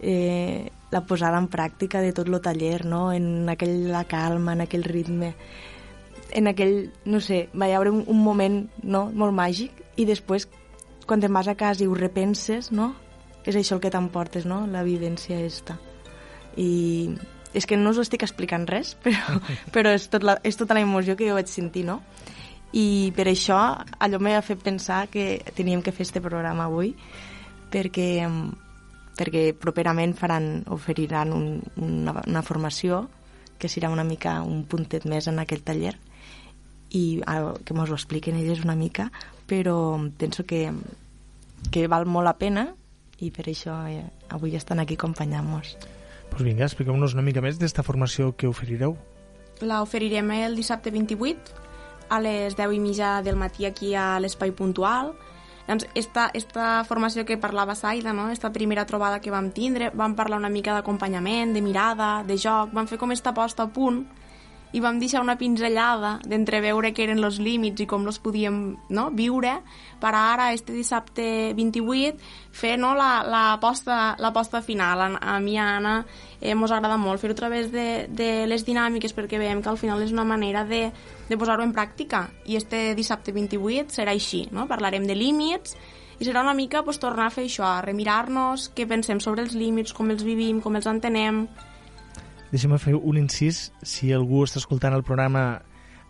eh, 0.00 0.70
la 0.92 1.02
posada 1.02 1.40
en 1.42 1.48
pràctica 1.50 2.00
de 2.00 2.12
tot 2.14 2.30
el 2.30 2.40
taller 2.40 2.84
no? 2.86 3.10
en 3.12 3.48
aquella 3.50 4.04
calma, 4.08 4.54
en 4.54 4.64
aquell 4.66 4.86
ritme 4.86 5.34
en 6.36 6.48
aquell, 6.50 6.90
no 7.04 7.20
sé, 7.20 7.48
va 7.54 7.68
haver 7.74 7.90
un, 7.90 8.04
un 8.06 8.22
moment 8.22 8.62
no, 8.82 9.06
molt 9.14 9.34
màgic 9.34 9.82
i 9.96 10.06
després 10.08 10.48
quan 11.06 11.22
te'n 11.22 11.32
vas 11.32 11.48
a 11.48 11.54
casa 11.54 11.84
i 11.84 11.86
ho 11.86 11.94
repenses, 11.94 12.72
no? 12.74 12.92
És 13.46 13.54
això 13.54 13.76
el 13.76 13.82
que 13.84 13.92
t'emportes, 13.94 14.44
no? 14.44 14.64
La 14.66 14.82
vivència 14.82 15.38
esta. 15.38 15.78
I 16.58 17.14
és 17.56 17.66
que 17.66 17.78
no 17.80 17.94
us 17.94 18.02
estic 18.02 18.26
explicant 18.26 18.66
res, 18.68 18.94
però, 19.04 19.40
però 19.72 19.94
és, 19.96 20.10
tot 20.12 20.26
la, 20.26 20.36
és 20.44 20.58
tota 20.60 20.76
la 20.76 20.84
emoció 20.84 21.16
que 21.16 21.28
jo 21.28 21.38
vaig 21.38 21.50
sentir, 21.50 21.86
no? 21.88 22.02
I 22.76 23.12
per 23.16 23.28
això 23.30 23.58
allò 24.02 24.20
m'ha 24.20 24.42
fet 24.44 24.60
pensar 24.60 25.06
que 25.08 25.40
teníem 25.56 25.80
que 25.82 25.94
fer 25.96 26.04
este 26.04 26.20
programa 26.20 26.66
avui, 26.66 26.92
perquè, 27.72 28.26
perquè 29.16 29.46
properament 29.56 30.12
faran, 30.18 30.66
oferiran 30.74 31.32
un, 31.32 31.46
una, 31.80 32.18
una 32.26 32.42
formació 32.44 33.06
que 33.56 33.70
serà 33.72 33.88
una 33.88 34.04
mica 34.04 34.42
un 34.44 34.66
puntet 34.68 35.06
més 35.08 35.30
en 35.30 35.40
aquell 35.40 35.64
taller 35.64 35.94
i 36.92 37.20
que 37.24 37.74
ens 37.74 37.90
ho 37.90 37.96
expliquen 37.96 38.36
elles 38.38 38.62
una 38.64 38.76
mica, 38.76 39.08
però 39.48 39.96
penso 40.18 40.44
que, 40.44 40.68
que 41.72 41.86
val 41.88 42.06
molt 42.06 42.28
la 42.28 42.36
pena 42.38 42.68
i 43.24 43.32
per 43.32 43.48
això 43.48 43.80
eh, 43.88 44.04
avui 44.28 44.54
estan 44.56 44.82
aquí 44.82 44.98
acompanyant-nos. 45.00 45.76
Pues 46.36 46.44
vinga, 46.44 46.66
expliqueu-nos 46.68 47.14
una 47.16 47.22
mica 47.24 47.40
més 47.40 47.56
d'esta 47.56 47.80
formació 47.80 48.34
que 48.36 48.44
oferireu. 48.44 48.92
La 49.64 49.78
oferirem 49.80 50.28
el 50.36 50.58
dissabte 50.58 50.90
28 50.92 51.54
a 52.12 52.18
les 52.20 52.58
10 52.58 52.74
i 52.76 52.80
mitja 52.82 53.22
del 53.24 53.38
matí 53.40 53.64
aquí 53.64 53.94
a 53.96 54.18
l'Espai 54.20 54.52
Puntual. 54.52 55.14
Doncs 55.64 55.86
esta, 55.96 56.26
esta 56.36 56.84
formació 56.84 57.24
que 57.24 57.38
parlava 57.40 57.72
Saida, 57.74 58.12
no? 58.12 58.28
esta 58.28 58.52
primera 58.52 58.84
trobada 58.84 59.22
que 59.24 59.32
vam 59.32 59.48
tindre, 59.48 59.88
vam 59.96 60.12
parlar 60.12 60.36
una 60.36 60.52
mica 60.52 60.76
d'acompanyament, 60.76 61.56
de 61.56 61.64
mirada, 61.64 62.10
de 62.28 62.36
joc, 62.36 62.68
vam 62.76 62.84
fer 62.84 63.00
com 63.00 63.16
esta 63.16 63.32
posta 63.32 63.64
a 63.64 63.72
punt 63.72 64.04
i 64.76 64.80
vam 64.84 64.98
deixar 65.00 65.22
una 65.24 65.38
pinzellada 65.40 66.18
d'entreveure 66.28 66.90
què 66.92 67.06
eren 67.06 67.24
els 67.24 67.38
límits 67.40 67.80
i 67.80 67.86
com 67.88 68.04
els 68.04 68.18
podíem 68.20 68.58
no, 68.92 69.06
viure 69.16 69.54
per 70.02 70.12
ara, 70.12 70.50
este 70.52 70.74
dissabte 70.76 71.54
28, 71.56 72.20
fer 72.52 72.74
no, 72.76 72.92
la, 72.98 73.22
la, 73.24 73.44
posta, 73.60 74.14
la 74.20 74.32
posta 74.36 74.60
final. 74.60 75.00
A, 75.00 75.08
a 75.36 75.38
mi, 75.40 75.56
a 75.56 75.70
Anna, 75.78 75.94
eh, 76.40 76.52
agrada 76.52 76.98
molt 77.00 77.22
fer-ho 77.22 77.32
a 77.32 77.40
través 77.40 77.70
de, 77.72 78.06
de 78.08 78.44
les 78.46 78.66
dinàmiques 78.66 79.16
perquè 79.16 79.40
veiem 79.40 79.62
que 79.64 79.72
al 79.72 79.80
final 79.80 80.02
és 80.04 80.12
una 80.12 80.26
manera 80.28 80.66
de, 80.68 80.90
de 81.28 81.38
posar-ho 81.40 81.64
en 81.64 81.72
pràctica 81.72 82.26
i 82.44 82.58
este 82.60 82.92
dissabte 82.98 83.32
28 83.32 83.96
serà 83.96 84.12
així, 84.12 84.44
no? 84.52 84.66
parlarem 84.68 85.06
de 85.08 85.16
límits 85.16 85.76
i 86.18 86.24
serà 86.24 86.42
una 86.44 86.54
mica 86.56 86.82
pues, 86.84 87.00
tornar 87.00 87.30
a 87.30 87.32
fer 87.32 87.46
això, 87.48 87.64
a 87.64 87.80
remirar-nos 87.84 88.70
què 88.76 88.84
pensem 88.88 89.20
sobre 89.24 89.44
els 89.44 89.56
límits, 89.56 89.96
com 89.96 90.12
els 90.12 90.24
vivim, 90.24 90.60
com 90.60 90.76
els 90.76 90.88
entenem, 90.88 91.46
Deixem 92.52 92.76
fer 92.78 92.94
un 92.96 93.18
incís. 93.18 93.70
Si 93.82 94.12
algú 94.14 94.44
està 94.44 94.60
escoltant 94.62 94.94
el 94.94 95.04
programa 95.06 95.62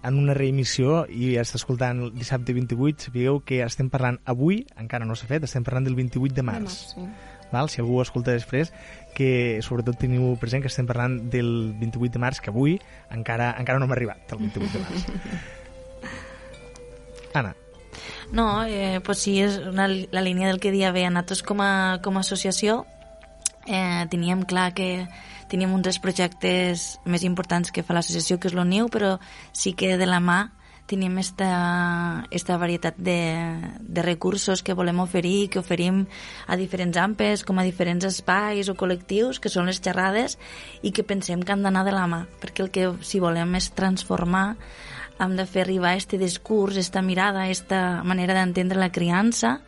en 0.06 0.18
una 0.20 0.36
reemissió 0.36 1.04
i 1.10 1.34
està 1.40 1.58
escoltant 1.58 2.04
el 2.04 2.12
dissabte 2.14 2.54
28, 2.54 3.08
sapigueu 3.08 3.40
que 3.46 3.62
estem 3.64 3.88
parlant 3.90 4.20
avui, 4.24 4.62
encara 4.78 5.08
no 5.08 5.16
s'ha 5.18 5.28
fet, 5.30 5.48
estem 5.48 5.64
parlant 5.66 5.88
del 5.88 5.96
28 5.98 6.36
de 6.36 6.46
març. 6.46 6.84
De 6.94 7.02
març 7.02 7.04
sí. 7.16 7.34
Val? 7.52 7.68
Si 7.70 7.80
algú 7.80 7.98
ho 7.98 8.02
escolta 8.02 8.32
després, 8.34 8.72
que 9.16 9.60
sobretot 9.62 9.98
teniu 10.00 10.36
present 10.40 10.62
que 10.64 10.70
estem 10.70 10.86
parlant 10.88 11.30
del 11.32 11.74
28 11.80 12.12
de 12.16 12.20
març, 12.22 12.40
que 12.42 12.50
avui 12.52 12.72
encara 13.14 13.54
encara 13.60 13.78
no 13.78 13.86
hem 13.86 13.94
arribat 13.96 14.32
al 14.34 14.40
28 14.42 14.72
de 14.72 14.80
març. 14.82 15.00
Anna. 17.36 17.52
No, 18.32 18.64
eh, 18.64 19.00
pues 19.04 19.18
sí, 19.22 19.40
és 19.40 19.58
una, 19.62 19.88
la 19.88 20.22
línia 20.24 20.48
del 20.50 20.60
que 20.60 20.72
dia 20.74 20.92
bé. 20.92 21.10
Nosaltres 21.10 21.42
com 21.46 21.60
a, 21.62 22.00
com 22.02 22.16
a 22.18 22.20
associació 22.24 22.84
eh, 23.66 24.06
teníem 24.10 24.42
clar 24.48 24.72
que 24.74 25.06
teníem 25.50 25.72
uns 25.74 25.86
dels 25.86 26.00
projectes 26.02 26.86
més 27.04 27.24
importants 27.24 27.72
que 27.72 27.84
fa 27.86 27.96
l'associació, 27.96 28.38
que 28.38 28.50
és 28.50 28.56
l'ONIU, 28.56 28.90
però 28.92 29.16
sí 29.52 29.74
que 29.78 29.96
de 29.96 30.08
la 30.08 30.20
mà 30.20 30.40
tenim 30.86 31.18
esta, 31.18 32.24
esta 32.30 32.56
varietat 32.56 32.94
de, 32.96 33.18
de 33.80 34.02
recursos 34.02 34.62
que 34.62 34.74
volem 34.74 35.02
oferir, 35.02 35.50
que 35.50 35.58
oferim 35.58 36.04
a 36.46 36.56
diferents 36.56 36.96
ampes, 36.96 37.42
com 37.44 37.58
a 37.58 37.66
diferents 37.66 38.06
espais 38.06 38.70
o 38.70 38.76
col·lectius, 38.78 39.40
que 39.42 39.50
són 39.52 39.66
les 39.66 39.82
xerrades, 39.82 40.38
i 40.86 40.94
que 40.94 41.04
pensem 41.04 41.42
que 41.42 41.52
han 41.52 41.66
d'anar 41.66 41.84
de 41.86 41.94
la 41.94 42.06
mà, 42.06 42.22
perquè 42.40 42.64
el 42.64 42.70
que 42.70 42.92
si 43.02 43.20
volem 43.22 43.58
és 43.58 43.72
transformar, 43.74 44.46
hem 45.18 45.36
de 45.36 45.46
fer 45.48 45.64
arribar 45.64 45.96
este 45.96 46.20
discurs, 46.22 46.76
esta 46.76 47.02
mirada, 47.02 47.48
esta 47.50 48.02
manera 48.04 48.36
d'entendre 48.38 48.78
la 48.78 48.92
criança, 48.92 49.58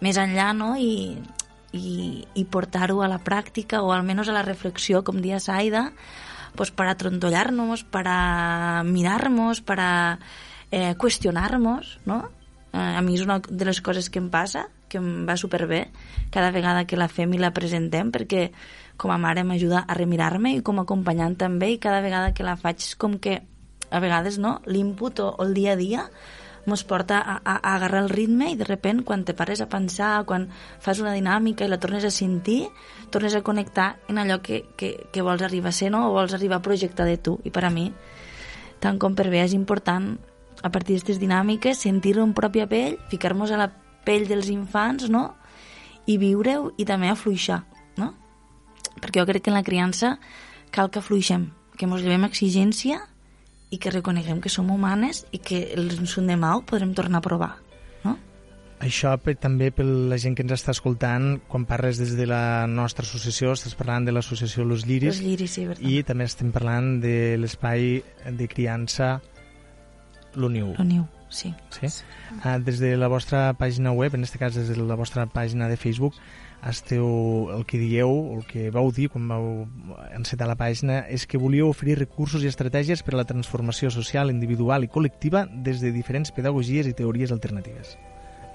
més 0.00 0.18
enllà, 0.20 0.52
no? 0.56 0.74
I, 0.76 1.16
i, 1.72 2.24
i 2.34 2.44
portar-ho 2.44 3.02
a 3.02 3.08
la 3.10 3.20
pràctica 3.22 3.82
o 3.82 3.92
almenys 3.94 4.30
a 4.30 4.36
la 4.36 4.46
reflexió, 4.46 5.04
com 5.04 5.20
dia 5.22 5.40
Saida, 5.40 5.90
pues 6.56 6.70
para 6.70 6.96
trontollar-nos, 6.98 7.84
para 7.84 8.82
mirar-nos, 8.84 9.60
para 9.60 10.18
eh, 10.70 10.94
qüestionar-nos, 10.98 11.98
no? 12.06 12.24
Eh, 12.72 12.78
a 12.78 13.00
mi 13.02 13.16
és 13.18 13.24
una 13.26 13.40
de 13.46 13.66
les 13.66 13.80
coses 13.82 14.10
que 14.10 14.18
em 14.22 14.28
passa, 14.30 14.66
que 14.90 14.98
em 14.98 15.26
va 15.26 15.38
superbé 15.38 15.88
cada 16.34 16.50
vegada 16.50 16.86
que 16.86 16.98
la 16.98 17.08
fem 17.10 17.34
i 17.34 17.40
la 17.40 17.54
presentem, 17.54 18.10
perquè 18.10 18.50
com 19.00 19.14
a 19.14 19.18
mare 19.18 19.44
m'ajuda 19.46 19.84
a 19.86 19.96
remirar-me 19.96 20.56
i 20.56 20.62
com 20.66 20.78
a 20.78 20.84
acompanyant 20.86 21.38
també, 21.38 21.72
i 21.74 21.80
cada 21.82 22.02
vegada 22.02 22.34
que 22.34 22.46
la 22.46 22.58
faig 22.58 22.94
com 22.98 23.16
que 23.22 23.40
a 23.90 23.98
vegades 24.02 24.38
no, 24.38 24.60
l'input 24.66 25.22
o, 25.22 25.30
o 25.30 25.46
el 25.46 25.54
dia 25.54 25.74
a 25.74 25.78
dia 25.78 26.04
mos 26.66 26.84
porta 26.84 27.18
a, 27.20 27.36
a, 27.44 27.56
a 27.56 27.74
agarrar 27.76 28.02
el 28.04 28.10
ritme 28.10 28.50
i 28.52 28.56
de 28.58 28.66
repent 28.68 29.02
quan 29.06 29.24
te 29.24 29.34
pares 29.34 29.60
a 29.60 29.68
pensar, 29.68 30.24
quan 30.26 30.48
fas 30.80 31.00
una 31.00 31.14
dinàmica 31.16 31.64
i 31.64 31.70
la 31.70 31.80
tornes 31.80 32.04
a 32.04 32.12
sentir, 32.14 32.66
tornes 33.10 33.34
a 33.34 33.42
connectar 33.42 33.96
en 34.08 34.20
allò 34.20 34.40
que, 34.42 34.64
que, 34.76 35.08
que 35.12 35.22
vols 35.22 35.42
arribar 35.42 35.72
a 35.72 35.76
ser 35.76 35.90
no? 35.90 36.08
o 36.08 36.14
vols 36.16 36.34
arribar 36.36 36.60
a 36.60 36.66
projectar 36.66 37.08
de 37.08 37.18
tu. 37.18 37.38
I 37.44 37.50
per 37.54 37.64
a 37.66 37.72
mi, 37.74 37.90
tant 38.80 39.00
com 39.00 39.16
per 39.16 39.30
bé, 39.30 39.44
és 39.44 39.56
important 39.56 40.12
a 40.62 40.68
partir 40.68 40.96
d'aquestes 40.96 41.20
dinàmiques 41.20 41.80
sentir-ho 41.80 42.24
en 42.24 42.34
pròpia 42.36 42.68
pell, 42.68 42.98
ficar-nos 43.10 43.52
a 43.52 43.60
la 43.60 43.70
pell 44.04 44.28
dels 44.28 44.50
infants, 44.52 45.08
no? 45.08 45.30
i 46.10 46.16
viure-ho 46.18 46.72
i 46.80 46.86
també 46.88 47.10
afluixar, 47.10 47.62
no? 48.00 48.14
Perquè 49.00 49.20
jo 49.20 49.26
crec 49.28 49.44
que 49.44 49.52
en 49.52 49.58
la 49.58 49.66
criança 49.66 50.16
cal 50.74 50.90
que 50.90 51.00
afluixem, 51.00 51.50
que 51.76 51.86
ens 51.86 52.02
llevem 52.02 52.26
exigència 52.26 53.00
i 53.70 53.78
que 53.78 53.90
reconeguem 53.90 54.40
que 54.42 54.50
som 54.50 54.70
humanes 54.70 55.24
i 55.30 55.38
que 55.38 55.70
el 55.74 55.92
demà 56.26 56.56
ho 56.56 56.62
podrem 56.66 56.94
tornar 56.94 57.20
a 57.20 57.24
provar. 57.24 57.50
No? 58.04 58.16
Això 58.80 59.12
per, 59.22 59.36
també 59.38 59.70
per 59.70 59.86
la 59.86 60.18
gent 60.18 60.34
que 60.34 60.42
ens 60.42 60.56
està 60.56 60.74
escoltant, 60.74 61.38
quan 61.48 61.66
parles 61.70 62.00
des 62.02 62.16
de 62.18 62.26
la 62.26 62.66
nostra 62.66 63.06
associació, 63.06 63.54
estàs 63.54 63.76
parlant 63.78 64.04
de 64.04 64.12
l'associació 64.12 64.64
Los 64.64 64.86
Lliris, 64.86 65.20
Los 65.20 65.24
Lliris 65.24 65.56
sí, 65.58 65.68
i 65.80 66.02
també 66.02 66.26
estem 66.26 66.50
parlant 66.50 66.98
de 67.04 67.36
l'espai 67.38 68.02
de 68.26 68.50
criança 68.50 69.20
L'Uniu. 70.34 70.74
L'Uniu, 70.78 71.06
sí. 71.30 71.54
sí? 71.70 71.88
Ah, 72.42 72.58
des 72.58 72.78
de 72.82 72.96
la 72.98 73.08
vostra 73.08 73.54
pàgina 73.58 73.94
web, 73.96 74.14
en 74.14 74.26
aquest 74.26 74.38
cas 74.38 74.54
des 74.58 74.68
de 74.68 74.76
la 74.76 74.98
vostra 74.98 75.26
pàgina 75.30 75.68
de 75.70 75.78
Facebook, 75.80 76.14
esteu, 76.66 77.48
el 77.54 77.64
que 77.64 77.78
dieu, 77.80 78.10
el 78.36 78.44
que 78.44 78.68
vau 78.74 78.90
dir 78.92 79.08
quan 79.08 79.26
vau 79.30 79.46
encetar 80.12 80.48
la 80.50 80.58
pàgina, 80.60 81.04
és 81.08 81.26
que 81.26 81.40
volíeu 81.40 81.70
oferir 81.70 81.96
recursos 81.98 82.44
i 82.44 82.50
estratègies 82.50 83.04
per 83.06 83.14
a 83.14 83.22
la 83.22 83.28
transformació 83.28 83.90
social, 83.94 84.30
individual 84.30 84.84
i 84.84 84.90
col·lectiva 84.92 85.46
des 85.48 85.80
de 85.80 85.94
diferents 85.94 86.34
pedagogies 86.36 86.90
i 86.90 86.96
teories 86.96 87.32
alternatives. 87.32 87.96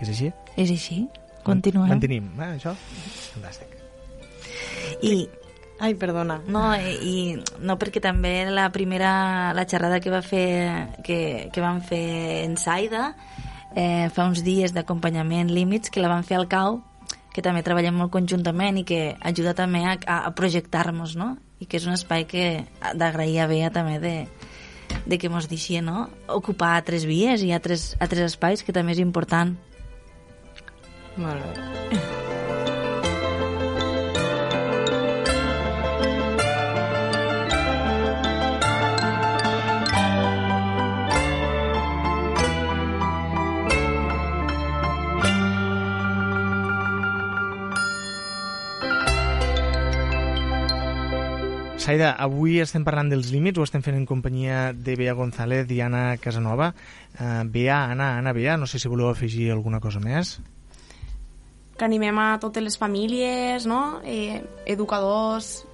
És 0.02 0.12
així? 0.12 0.32
És 0.56 0.70
així. 0.70 1.06
Continuem. 1.46 1.90
Mantenim. 1.90 2.30
Ah, 2.38 2.54
això? 2.58 2.76
Fantàstic. 3.34 3.74
I, 5.02 5.26
Ai, 5.80 5.94
perdona. 6.00 6.40
no, 6.48 6.70
i, 6.80 6.94
i 7.04 7.16
no 7.60 7.76
perquè 7.80 8.00
també 8.04 8.46
la 8.48 8.70
primera 8.72 9.52
la 9.54 9.66
xerrada 9.68 10.00
que 10.00 10.14
va 10.14 10.22
fer 10.24 10.48
que, 11.04 11.50
que 11.52 11.64
vam 11.64 11.82
fer 11.84 12.46
en 12.46 12.56
Saida 12.56 13.10
eh, 13.76 14.08
fa 14.16 14.30
uns 14.30 14.44
dies 14.46 14.72
d'acompanyament 14.72 15.52
límits 15.52 15.92
que 15.92 16.00
la 16.00 16.12
van 16.12 16.24
fer 16.24 16.40
al 16.40 16.48
CAU 16.48 16.80
que 17.36 17.44
també 17.44 17.66
treballem 17.68 17.98
molt 18.00 18.14
conjuntament 18.14 18.80
i 18.80 18.86
que 18.88 19.00
ajuda 19.20 19.52
també 19.58 19.84
a, 19.84 19.98
a 20.16 20.32
projectar-nos, 20.32 21.18
no? 21.20 21.34
I 21.60 21.68
que 21.68 21.82
és 21.82 21.88
un 21.88 21.98
espai 21.98 22.24
que 22.32 22.46
d'agrair 22.96 23.42
a 23.44 23.50
Bea 23.52 23.74
també 23.76 24.00
de, 24.00 24.16
de 25.04 25.20
que 25.20 25.32
mos 25.32 25.50
deixi 25.52 25.82
no? 25.84 26.08
ocupar 26.32 26.78
altres 26.78 27.04
vies 27.04 27.44
i 27.44 27.52
altres, 27.52 27.94
altres 28.00 28.32
espais, 28.32 28.64
que 28.64 28.76
també 28.76 28.96
és 28.96 29.04
important. 29.04 29.58
Molt 31.20 31.44
bé. 31.44 32.15
Saida, 51.86 52.16
avui 52.18 52.56
estem 52.64 52.82
parlant 52.82 53.12
dels 53.12 53.28
límits, 53.30 53.60
ho 53.62 53.66
estem 53.68 53.84
fent 53.86 53.94
en 53.94 54.08
companyia 54.10 54.72
de 54.74 54.96
Bea 54.98 55.14
González 55.14 55.70
i 55.70 55.84
Anna 55.86 56.16
Casanova. 56.18 56.72
Uh, 57.14 57.44
Bea, 57.46 57.76
Anna, 57.92 58.08
Anna, 58.18 58.34
Bea, 58.34 58.56
no 58.58 58.66
sé 58.66 58.80
si 58.82 58.90
voleu 58.90 59.12
afegir 59.12 59.52
alguna 59.54 59.78
cosa 59.84 60.02
més. 60.02 60.40
Que 61.78 61.86
animem 61.86 62.18
a 62.18 62.40
totes 62.42 62.66
les 62.66 62.80
famílies, 62.82 63.68
no? 63.70 64.02
eh, 64.02 64.42
educadors, 64.66 65.68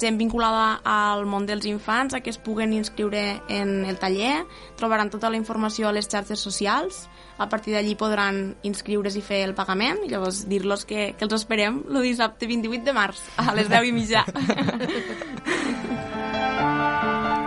gent 0.00 0.18
vinculada 0.18 0.80
al 0.84 1.26
món 1.26 1.46
dels 1.46 1.66
infants 1.70 2.14
a 2.14 2.20
que 2.20 2.30
es 2.30 2.38
puguen 2.38 2.72
inscriure 2.72 3.40
en 3.48 3.84
el 3.84 3.98
taller. 3.98 4.44
Trobaran 4.76 5.10
tota 5.10 5.30
la 5.30 5.38
informació 5.40 5.88
a 5.88 5.94
les 5.96 6.08
xarxes 6.10 6.40
socials 6.40 7.06
a 7.38 7.48
partir 7.48 7.74
d'allí 7.74 7.96
podran 7.98 8.54
inscriure's 8.62 9.16
i 9.18 9.22
fer 9.24 9.42
el 9.48 9.54
pagament 9.58 10.04
i 10.04 10.12
llavors 10.12 10.44
dir-los 10.50 10.84
que, 10.86 11.12
que 11.18 11.26
els 11.26 11.34
esperem 11.40 11.82
el 11.90 12.02
dissabte 12.06 12.46
28 12.50 12.84
de 12.86 12.96
març 12.96 13.22
a 13.36 13.54
les 13.58 13.70
10 13.70 13.90
i 13.90 13.96
mitja. 13.96 14.26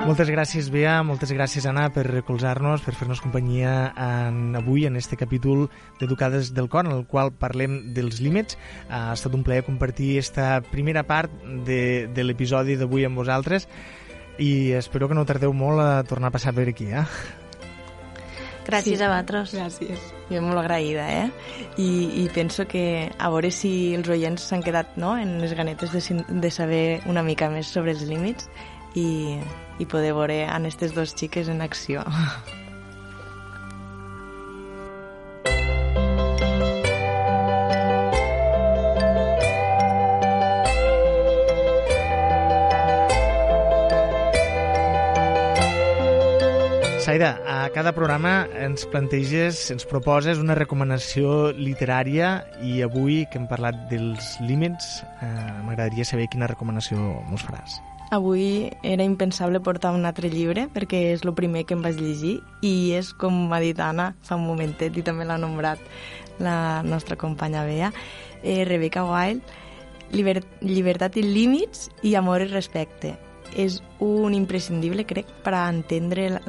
Moltes 0.07 0.29
gràcies, 0.31 0.69
Bea, 0.71 1.01
moltes 1.03 1.33
gràcies, 1.35 1.65
Anna, 1.67 1.89
per 1.91 2.05
recolzar-nos, 2.07 2.79
per 2.85 2.93
fer-nos 2.95 3.19
companyia 3.19 3.91
en, 3.91 4.55
avui 4.55 4.85
en 4.87 4.95
este 4.95 5.17
capítol 5.19 5.65
d'Educades 5.99 6.53
del 6.55 6.69
Cor, 6.71 6.87
en 6.87 6.93
el 6.95 7.03
qual 7.11 7.33
parlem 7.35 7.91
dels 7.91 8.21
límits. 8.23 8.55
Ha 8.87 9.11
estat 9.17 9.35
un 9.35 9.43
plaer 9.43 9.65
compartir 9.67 10.13
esta 10.21 10.61
primera 10.63 11.03
part 11.03 11.33
de, 11.67 12.07
de 12.07 12.23
l'episodi 12.23 12.79
d'avui 12.79 13.03
amb 13.03 13.19
vosaltres 13.19 13.67
i 14.39 14.71
espero 14.79 15.11
que 15.11 15.19
no 15.19 15.27
tardeu 15.27 15.51
molt 15.51 15.83
a 15.83 15.91
tornar 16.07 16.31
a 16.31 16.37
passar 16.37 16.55
per 16.55 16.69
aquí, 16.71 16.87
eh? 16.87 17.03
Gràcies 18.63 18.95
sí. 18.95 19.03
a 19.03 19.11
vosaltres. 19.11 19.53
Gràcies. 19.59 20.09
Jo 20.31 20.39
molt 20.47 20.63
agraïda, 20.63 21.11
eh? 21.19 21.53
I, 21.83 22.23
I 22.23 22.27
penso 22.31 22.63
que 22.63 23.11
a 23.11 23.35
veure 23.35 23.51
si 23.51 23.91
els 23.99 24.07
oients 24.07 24.47
s'han 24.47 24.63
quedat 24.63 24.95
no? 24.95 25.17
en 25.19 25.35
les 25.43 25.51
ganetes 25.51 25.91
de, 25.91 26.23
de 26.31 26.51
saber 26.63 27.01
una 27.11 27.27
mica 27.27 27.51
més 27.51 27.67
sobre 27.67 27.91
els 27.91 28.07
límits 28.07 28.47
i, 28.95 29.35
i 29.79 29.85
poder 29.85 30.13
veure 30.17 30.43
en 30.45 30.65
aquestes 30.65 30.95
dues 30.95 31.15
xiques 31.17 31.49
en 31.49 31.61
acció. 31.61 32.03
Saida, 47.07 47.39
a 47.47 47.69
cada 47.71 47.93
programa 47.95 48.49
ens 48.51 48.83
planteges, 48.91 49.61
ens 49.71 49.87
proposes 49.87 50.41
una 50.43 50.57
recomanació 50.59 51.53
literària 51.55 52.33
i 52.59 52.81
avui 52.83 53.21
que 53.31 53.39
hem 53.39 53.47
parlat 53.47 53.85
dels 53.87 54.33
límits, 54.43 55.05
eh, 55.23 55.29
m'agradaria 55.63 56.03
saber 56.03 56.27
quina 56.27 56.51
recomanació 56.51 56.99
mos 57.31 57.47
faràs. 57.47 57.79
Avui 58.09 58.71
era 58.83 59.03
impensable 59.03 59.59
portar 59.59 59.91
un 59.91 60.05
altre 60.07 60.29
llibre 60.31 60.69
perquè 60.71 61.01
és 61.11 61.25
el 61.25 61.33
primer 61.35 61.65
que 61.67 61.75
em 61.75 61.83
vaig 61.83 61.99
llegir 61.99 62.37
i 62.63 62.93
és, 62.95 63.11
com 63.11 63.35
m'ha 63.49 63.59
dit 63.59 63.79
Anna 63.83 64.13
fa 64.23 64.37
un 64.39 64.47
momentet 64.47 64.95
i 64.95 65.03
també 65.03 65.27
l'ha 65.27 65.35
nombrat 65.41 65.81
la 66.39 66.83
nostra 66.87 67.17
companya 67.19 67.65
Bea, 67.67 67.91
eh, 68.43 68.63
Rebecca 68.63 69.03
Wild, 69.03 69.43
Liber 70.15 70.39
Llibertat 70.61 71.17
i 71.19 71.25
límits 71.25 71.89
i 72.07 72.15
amor 72.15 72.45
i 72.45 72.47
respecte 72.47 73.17
és 73.57 73.81
un 73.99 74.35
imprescindible, 74.35 75.03
crec, 75.07 75.27
per 75.43 75.55
a 75.57 75.67
entendre 75.67 76.29
la, 76.37 76.41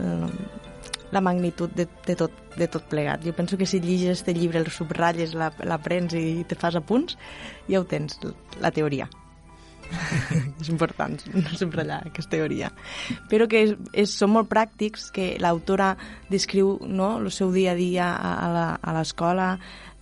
la 1.10 1.22
magnitud 1.24 1.72
de, 1.74 1.86
de, 2.06 2.16
tot, 2.18 2.34
de 2.58 2.68
tot 2.70 2.84
plegat. 2.90 3.24
Jo 3.24 3.34
penso 3.34 3.58
que 3.58 3.66
si 3.66 3.80
llegis 3.80 4.18
este 4.18 4.34
llibre, 4.34 4.60
el 4.60 4.70
subratlles, 4.70 5.34
l'aprens 5.34 6.14
i 6.14 6.44
te 6.46 6.58
fas 6.58 6.76
apunts, 6.78 7.16
ja 7.68 7.80
ho 7.80 7.86
tens, 7.88 8.18
la 8.60 8.70
teoria. 8.74 9.08
és 10.60 10.68
important 10.70 11.16
no 11.34 11.56
subratllar 11.56 12.02
aquesta 12.08 12.36
teoria. 12.36 12.70
Però 13.30 13.48
que 13.50 13.64
és, 13.66 13.74
és, 13.92 14.12
són 14.12 14.34
molt 14.36 14.50
pràctics, 14.50 15.08
que 15.14 15.30
l'autora 15.42 15.94
descriu 16.30 16.76
no, 16.86 17.16
el 17.22 17.30
seu 17.34 17.52
dia 17.54 17.72
a 17.72 17.78
dia 17.78 18.08
a 18.14 18.94
l'escola, 18.96 19.54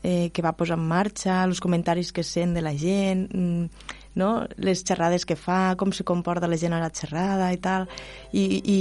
eh, 0.02 0.30
que 0.32 0.44
va 0.44 0.56
posar 0.56 0.78
en 0.78 0.86
marxa, 0.88 1.42
els 1.44 1.60
comentaris 1.62 2.12
que 2.12 2.24
sent 2.26 2.54
de 2.54 2.62
la 2.62 2.74
gent, 2.78 3.26
mm, 3.32 3.94
no? 4.16 4.30
les 4.56 4.84
xerrades 4.84 5.26
que 5.26 5.36
fa, 5.36 5.76
com 5.76 5.92
se 5.92 6.04
comporta 6.04 6.48
la 6.48 6.58
gent 6.60 6.74
a 6.76 6.82
la 6.82 6.92
xerrada 6.94 7.52
i 7.52 7.58
tal. 7.62 7.88
I, 8.32 8.44
i 8.62 8.78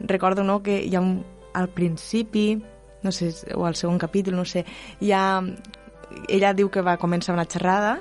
recordo 0.00 0.44
no, 0.44 0.60
que 0.62 0.80
hi 0.82 0.94
ha 0.96 1.02
un, 1.02 1.20
al 1.54 1.68
principi, 1.74 2.54
no 3.02 3.12
sé, 3.12 3.32
o 3.56 3.64
al 3.66 3.76
segon 3.76 3.98
capítol, 3.98 4.36
no 4.36 4.44
sé, 4.44 4.64
hi 5.00 5.12
ha, 5.12 5.40
ella 6.28 6.54
diu 6.54 6.70
que 6.70 6.84
va 6.84 6.98
començar 7.00 7.34
una 7.34 7.48
xerrada 7.48 7.98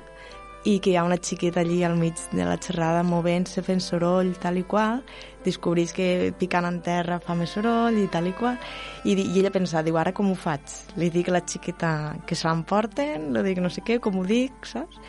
i 0.67 0.79
que 0.83 0.91
hi 0.91 0.97
ha 0.99 1.05
una 1.07 1.17
xiqueta 1.17 1.61
allí 1.61 1.83
al 1.83 1.95
mig 1.95 2.19
de 2.31 2.43
la 2.43 2.57
xerrada 2.59 3.03
movent-se, 3.07 3.63
fent 3.63 3.79
soroll, 3.79 4.33
tal 4.41 4.59
i 4.59 4.65
qual, 4.67 5.03
descobrís 5.45 5.93
que 5.95 6.33
picant 6.39 6.67
en 6.67 6.81
terra 6.83 7.19
fa 7.23 7.35
més 7.39 7.53
soroll 7.55 7.97
i 8.01 8.07
tal 8.11 8.27
i 8.27 8.35
qual, 8.35 8.59
i, 9.05 9.15
i 9.15 9.39
ella 9.39 9.53
pensa, 9.55 9.83
diu, 9.85 9.97
ara 9.97 10.13
com 10.15 10.31
ho 10.31 10.37
faig? 10.37 10.75
Li 10.99 11.09
dic 11.13 11.31
a 11.31 11.37
la 11.37 11.45
xiqueta 11.47 11.91
que 12.27 12.35
se 12.35 12.47
l'emporten, 12.49 13.31
li 13.35 13.45
dic 13.47 13.63
no 13.63 13.71
sé 13.71 13.85
què, 13.87 14.01
com 14.03 14.19
ho 14.19 14.27
dic, 14.27 14.67
saps? 14.67 14.99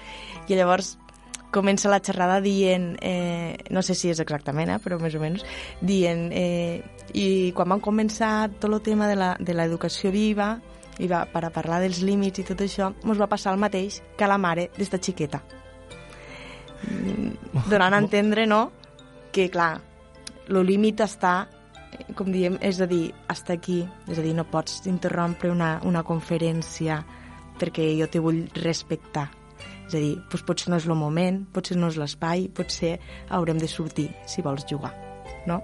I 0.47 0.59
llavors 0.59 0.95
comença 1.51 1.91
la 1.91 1.99
xerrada 1.99 2.41
dient, 2.41 2.95
eh, 3.03 3.59
no 3.75 3.83
sé 3.83 3.95
si 3.99 4.11
és 4.11 4.21
exactament, 4.23 4.71
eh, 4.71 4.79
però 4.79 5.01
més 5.03 5.15
o 5.19 5.23
menys, 5.23 5.43
dient, 5.83 6.29
eh, 6.31 6.81
i 7.15 7.51
quan 7.57 7.75
vam 7.75 7.83
començar 7.83 8.51
tot 8.61 8.71
el 8.71 8.81
tema 8.87 9.11
de 9.11 9.55
l'educació 9.55 10.15
viva, 10.15 10.61
i 11.01 11.09
va, 11.11 11.25
per 11.33 11.45
a 11.47 11.53
parlar 11.55 11.81
dels 11.83 12.03
límits 12.07 12.43
i 12.43 12.47
tot 12.47 12.61
això, 12.65 12.91
ens 13.05 13.21
va 13.21 13.29
passar 13.31 13.55
el 13.55 13.63
mateix 13.63 14.01
que 14.19 14.29
la 14.29 14.39
mare 14.39 14.69
d'esta 14.77 15.01
xiqueta. 15.01 15.41
Mm, 16.85 17.65
donant 17.71 17.97
a 17.97 18.03
entendre, 18.05 18.47
no?, 18.47 18.69
que, 19.33 19.49
clar, 19.53 19.81
el 20.49 20.63
límit 20.67 21.01
està, 21.05 21.35
com 22.19 22.31
diem, 22.33 22.57
és 22.61 22.81
a 22.81 22.89
dir, 22.91 23.11
està 23.31 23.55
aquí, 23.57 23.83
és 24.11 24.19
a 24.19 24.25
dir, 24.25 24.35
no 24.35 24.47
pots 24.51 24.83
interrompre 24.91 25.53
una, 25.53 25.77
una 25.87 26.03
conferència 26.07 27.03
perquè 27.61 27.93
jo 27.99 28.09
te 28.09 28.23
vull 28.25 28.47
respectar 28.57 29.29
és 29.91 29.97
a 29.97 30.01
dir, 30.01 30.13
doncs 30.31 30.45
potser 30.47 30.71
no 30.71 30.79
és 30.79 30.87
el 30.87 30.95
moment, 30.95 31.41
potser 31.51 31.77
no 31.79 31.89
és 31.91 31.99
l'espai, 31.99 32.47
potser 32.55 32.95
haurem 33.35 33.59
de 33.59 33.67
sortir 33.69 34.07
si 34.31 34.43
vols 34.47 34.63
jugar, 34.71 34.93
no? 35.51 35.59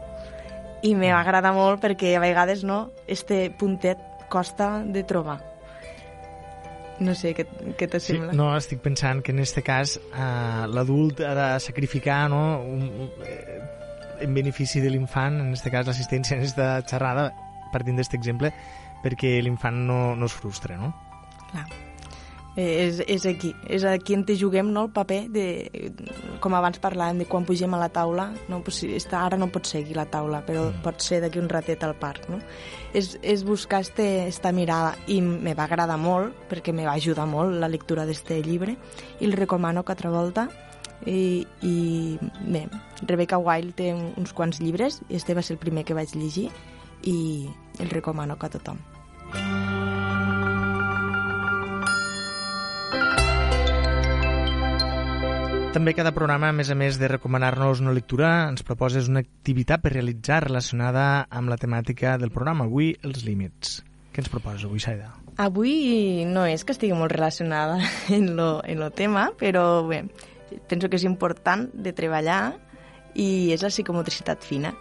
I 0.83 0.95
m'agrada 0.99 1.53
molt 1.55 1.81
perquè 1.83 2.17
a 2.17 2.23
vegades, 2.23 2.65
no, 2.67 2.91
este 3.07 3.47
puntet 3.59 4.03
costa 4.29 4.83
de 4.85 5.05
trobar. 5.05 5.39
No 6.99 7.13
sé, 7.13 7.35
què, 7.37 7.45
què 7.77 7.89
te 7.93 8.01
sembla? 8.01 8.31
Sí, 8.33 8.39
no, 8.39 8.49
estic 8.57 8.81
pensant 8.85 9.21
que 9.25 9.35
en 9.35 9.43
aquest 9.43 9.61
cas 9.65 9.97
eh, 10.01 10.67
l'adult 10.73 11.21
ha 11.21 11.35
de 11.37 11.49
sacrificar 11.61 12.23
no, 12.33 12.43
un, 12.65 12.87
un, 13.05 13.11
eh, 13.27 13.59
en 14.25 14.37
benefici 14.37 14.81
de 14.81 14.93
l'infant, 14.95 15.43
en 15.43 15.51
aquest 15.53 15.69
cas 15.75 15.91
l'assistència 15.91 16.37
en 16.37 16.45
aquesta 16.45 16.71
xerrada, 16.89 17.29
partint 17.75 18.01
d'aquest 18.01 18.17
exemple, 18.17 18.53
perquè 19.05 19.37
l'infant 19.45 19.85
no, 19.91 20.01
no 20.17 20.31
es 20.31 20.39
frustra, 20.41 20.81
no? 20.81 20.95
Clar. 21.51 21.67
Eh, 22.57 22.87
és, 22.87 23.01
és 23.05 23.27
aquí, 23.29 23.51
és 23.69 23.85
aquí 23.85 24.15
on 24.17 24.23
te 24.25 24.33
juguem 24.41 24.71
no, 24.73 24.87
el 24.87 24.93
paper 24.97 25.19
de, 25.29 25.45
com 26.41 26.55
abans 26.57 26.81
parlàvem, 26.81 27.21
de 27.21 27.27
quan 27.29 27.45
pugem 27.45 27.75
a 27.77 27.81
la 27.83 27.91
taula, 27.93 28.31
no, 28.49 28.63
pues, 28.65 28.81
està, 28.97 29.21
ara 29.27 29.37
no 29.37 29.51
pot 29.53 29.69
seguir 29.69 29.99
la 29.99 30.07
taula, 30.09 30.41
però 30.47 30.71
mm. 30.71 30.81
pot 30.87 31.05
ser 31.05 31.21
d'aquí 31.21 31.43
un 31.43 31.51
ratet 31.53 31.85
al 31.85 31.93
parc, 32.01 32.31
no? 32.33 32.41
És, 32.97 33.19
és 33.21 33.45
buscar 33.45 33.83
este, 33.85 34.09
esta 34.31 34.55
mirada, 34.57 34.95
i 35.13 35.21
me 35.21 35.53
va 35.53 35.69
agradar 35.69 36.01
molt, 36.01 36.33
perquè 36.49 36.73
me 36.73 36.89
va 36.89 36.97
ajudar 36.97 37.29
molt 37.29 37.61
la 37.61 37.69
lectura 37.69 38.09
d'este 38.09 38.41
llibre, 38.41 38.79
i 39.21 39.29
el 39.29 39.37
recomano 39.37 39.85
que 39.85 39.93
altra 39.93 40.15
volta, 40.17 40.49
i, 41.05 41.45
i 41.61 41.77
bé, 42.41 42.67
Rebecca 43.05 43.37
Wild 43.37 43.77
té 43.77 43.93
uns 43.93 44.33
quants 44.33 44.65
llibres, 44.65 45.03
i 45.11 45.21
este 45.21 45.37
va 45.37 45.45
ser 45.45 45.59
el 45.59 45.65
primer 45.69 45.85
que 45.85 45.99
vaig 45.99 46.17
llegir, 46.17 46.49
i 47.05 47.19
el 47.85 47.93
recomano 47.93 48.41
que 48.41 48.49
a 48.49 48.57
tothom. 48.57 48.81
També 55.77 55.93
cada 55.93 56.09
programa, 56.17 56.49
a 56.49 56.57
més 56.57 56.71
a 56.73 56.75
més 56.75 56.97
de 56.97 57.05
recomanar-nos 57.11 57.83
una 57.83 57.93
lectura, 57.93 58.49
ens 58.49 58.65
proposes 58.65 59.11
una 59.13 59.21
activitat 59.21 59.83
per 59.85 59.91
realitzar 59.93 60.39
relacionada 60.47 61.27
amb 61.29 61.53
la 61.53 61.59
temàtica 61.61 62.15
del 62.17 62.31
programa, 62.33 62.65
avui 62.65 62.95
els 63.05 63.27
límits. 63.27 63.85
Què 64.09 64.23
ens 64.23 64.31
proposes 64.33 64.65
avui, 64.65 64.81
Saida? 64.81 65.13
Avui 65.37 66.25
no 66.25 66.47
és 66.49 66.65
que 66.65 66.73
estigui 66.73 66.97
molt 66.97 67.13
relacionada 67.13 67.77
en 68.17 68.33
lo, 68.39 68.65
en 68.65 68.81
lo 68.81 68.89
tema, 68.89 69.37
però 69.37 69.85
bé, 69.85 70.09
penso 70.65 70.89
que 70.89 70.97
és 70.97 71.05
important 71.05 71.69
de 71.75 71.93
treballar 71.93 72.57
i 73.13 73.53
és 73.53 73.61
la 73.61 73.69
psicomotricitat 73.69 74.41
fina 74.49 74.73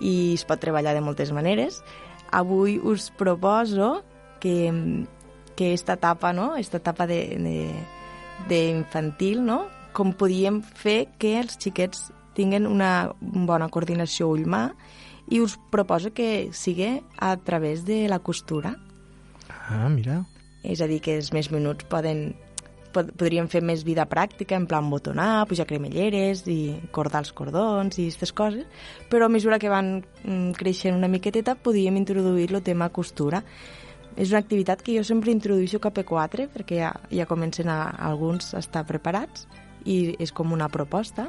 i 0.00 0.32
es 0.38 0.48
pot 0.48 0.64
treballar 0.64 0.96
de 0.96 1.04
moltes 1.04 1.28
maneres. 1.36 1.84
Avui 2.32 2.80
us 2.80 3.12
proposo 3.20 4.00
que, 4.40 4.72
que 5.60 5.74
esta 5.76 6.00
etapa, 6.00 6.32
no? 6.32 6.56
esta 6.56 6.80
etapa 6.80 7.04
d'infantil, 8.48 9.44
no? 9.44 9.81
Com 9.92 10.12
podíem 10.16 10.60
fer 10.62 11.06
que 11.18 11.36
els 11.40 11.58
xiquets 11.60 12.10
tinguen 12.36 12.66
una 12.66 13.12
bona 13.20 13.68
coordinació 13.72 14.30
ull-mà 14.32 14.70
i 15.32 15.40
us 15.40 15.58
proposo 15.70 16.12
que 16.12 16.50
sigui 16.52 16.94
a 17.18 17.36
través 17.36 17.84
de 17.84 18.06
la 18.08 18.18
costura. 18.18 18.74
Ah, 19.68 19.88
mira. 19.88 20.22
És 20.62 20.80
a 20.80 20.88
dir, 20.88 21.00
que 21.02 21.16
els 21.18 21.32
més 21.34 21.50
minuts 21.52 21.86
poden 21.90 22.32
pod 22.92 23.08
podríem 23.16 23.48
fer 23.48 23.62
més 23.64 23.86
vida 23.88 24.04
pràctica, 24.08 24.56
en 24.58 24.66
plan 24.68 24.88
botonar, 24.92 25.46
pujar 25.48 25.64
cremelleres 25.68 26.44
i 26.50 26.74
cordar 26.92 27.22
els 27.24 27.32
cordons 27.32 27.96
i 27.96 28.04
aquestes 28.06 28.34
coses, 28.36 28.66
però 29.08 29.26
a 29.26 29.32
mesura 29.32 29.58
que 29.58 29.72
van 29.72 29.94
mm, 30.02 30.52
creixent 30.58 30.98
una 30.98 31.08
miqueteta 31.08 31.56
podíem 31.56 31.96
introduir 31.96 32.50
el 32.52 32.62
tema 32.62 32.90
costura. 32.92 33.42
És 34.12 34.28
una 34.28 34.42
activitat 34.42 34.82
que 34.84 34.98
jo 34.98 35.04
sempre 35.08 35.32
introdueixo 35.32 35.80
cap 35.80 35.96
a 35.96 36.04
4 36.04 36.50
perquè 36.52 36.82
ja, 36.82 36.92
ja 37.08 37.24
comencen 37.24 37.70
a, 37.72 37.94
alguns 37.96 38.52
a 38.52 38.60
estar 38.60 38.84
preparats 38.84 39.46
i 39.84 40.16
és 40.18 40.32
com 40.32 40.52
una 40.52 40.68
proposta. 40.68 41.28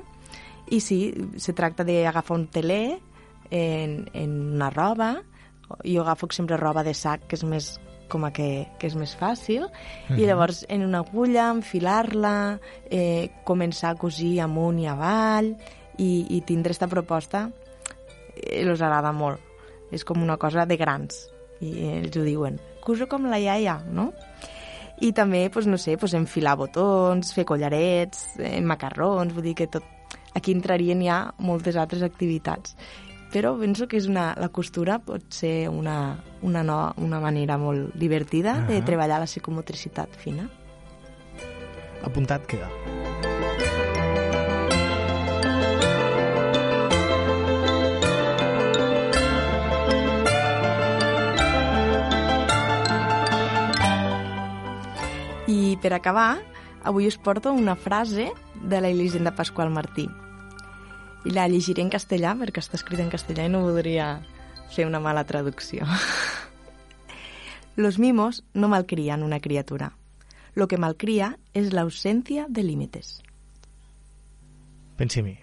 I 0.72 0.80
sí, 0.80 1.14
se 1.38 1.54
tracta 1.54 1.84
d'agafar 1.84 2.38
un 2.38 2.48
teler 2.48 3.00
en, 3.52 4.10
en 4.14 4.36
una 4.56 4.70
roba, 4.70 5.18
jo 5.84 6.02
agafo 6.02 6.28
sempre 6.32 6.58
roba 6.58 6.84
de 6.84 6.94
sac 6.94 7.28
que 7.28 7.38
és 7.40 7.44
més 7.44 7.74
com 8.14 8.26
a 8.28 8.32
que, 8.36 8.68
que 8.78 8.88
és 8.88 8.96
més 9.00 9.16
fàcil, 9.18 9.64
uh 9.66 9.70
-huh. 9.70 10.20
i 10.20 10.26
llavors 10.28 10.66
en 10.70 10.84
una 10.86 11.00
agulla 11.00 11.50
enfilar-la, 11.50 12.60
eh, 12.90 13.32
començar 13.44 13.90
a 13.92 13.96
cosir 13.96 14.40
amunt 14.42 14.80
i 14.80 14.88
avall, 14.88 15.56
i, 15.98 16.26
i 16.30 16.42
tindre 16.42 16.72
aquesta 16.72 16.88
proposta 16.88 17.50
eh, 18.36 18.62
els 18.62 18.82
agrada 18.82 19.12
molt. 19.12 19.40
És 19.92 20.04
com 20.04 20.22
una 20.22 20.38
cosa 20.38 20.66
de 20.66 20.78
grans, 20.78 21.30
i 21.62 21.86
ells 21.90 22.18
ho 22.18 22.24
diuen. 22.24 22.60
Cuso 22.84 23.08
com 23.08 23.26
la 23.30 23.40
iaia, 23.40 23.84
no? 23.92 24.12
I 25.04 25.12
també, 25.12 25.50
pues, 25.52 25.68
no 25.68 25.78
sé, 25.78 25.98
pues, 26.00 26.14
enfilar 26.16 26.56
botons, 26.58 27.34
fer 27.36 27.44
collarets, 27.46 28.38
eh, 28.40 28.62
macarrons, 28.62 29.34
vull 29.34 29.52
dir 29.52 29.58
que 29.60 29.68
tot... 29.68 29.84
Aquí 30.34 30.54
entrarien 30.56 31.02
ja 31.06 31.18
moltes 31.38 31.76
altres 31.78 32.02
activitats 32.02 32.74
però 33.34 33.56
penso 33.58 33.88
que 33.90 33.98
és 33.98 34.06
una, 34.06 34.28
la 34.38 34.52
costura 34.54 35.00
pot 35.02 35.26
ser 35.34 35.68
una, 35.70 36.20
una, 36.46 36.62
no, 36.62 36.78
una 37.02 37.20
manera 37.20 37.58
molt 37.58 37.96
divertida 37.98 38.54
uh 38.54 38.62
-huh. 38.62 38.68
de 38.68 38.82
treballar 38.86 39.20
la 39.20 39.26
psicomotricitat 39.26 40.16
fina. 40.16 40.50
Apuntat 42.04 42.46
queda. 42.46 42.70
Per 55.84 55.92
acabar, 55.92 56.40
avui 56.88 57.08
us 57.12 57.18
porto 57.20 57.52
una 57.52 57.76
frase 57.76 58.32
de 58.56 58.80
la 58.80 58.88
Elisenda 58.88 59.36
Pasqual 59.36 59.70
Martí, 59.70 60.08
i 61.28 61.32
la 61.36 61.50
llegiré 61.52 61.84
en 61.84 61.92
castellà 61.92 62.32
perquè 62.40 62.64
està 62.64 62.80
escrita 62.80 63.04
en 63.04 63.12
castellà 63.12 63.44
i 63.44 63.52
no 63.52 63.66
voldria 63.68 64.08
fer 64.72 64.88
una 64.88 65.04
mala 65.04 65.26
traducció. 65.28 65.84
Los 67.76 68.00
mimos 68.00 68.44
no 68.54 68.70
malcrían 68.70 69.24
una 69.24 69.40
criatura. 69.40 69.98
Lo 70.56 70.68
que 70.68 70.78
malcría 70.78 71.38
es 71.54 71.74
la 71.74 71.82
ausencia 71.82 72.46
de 72.48 72.64
límites. 72.64 73.24
Pensi-m'hi. 74.96 75.43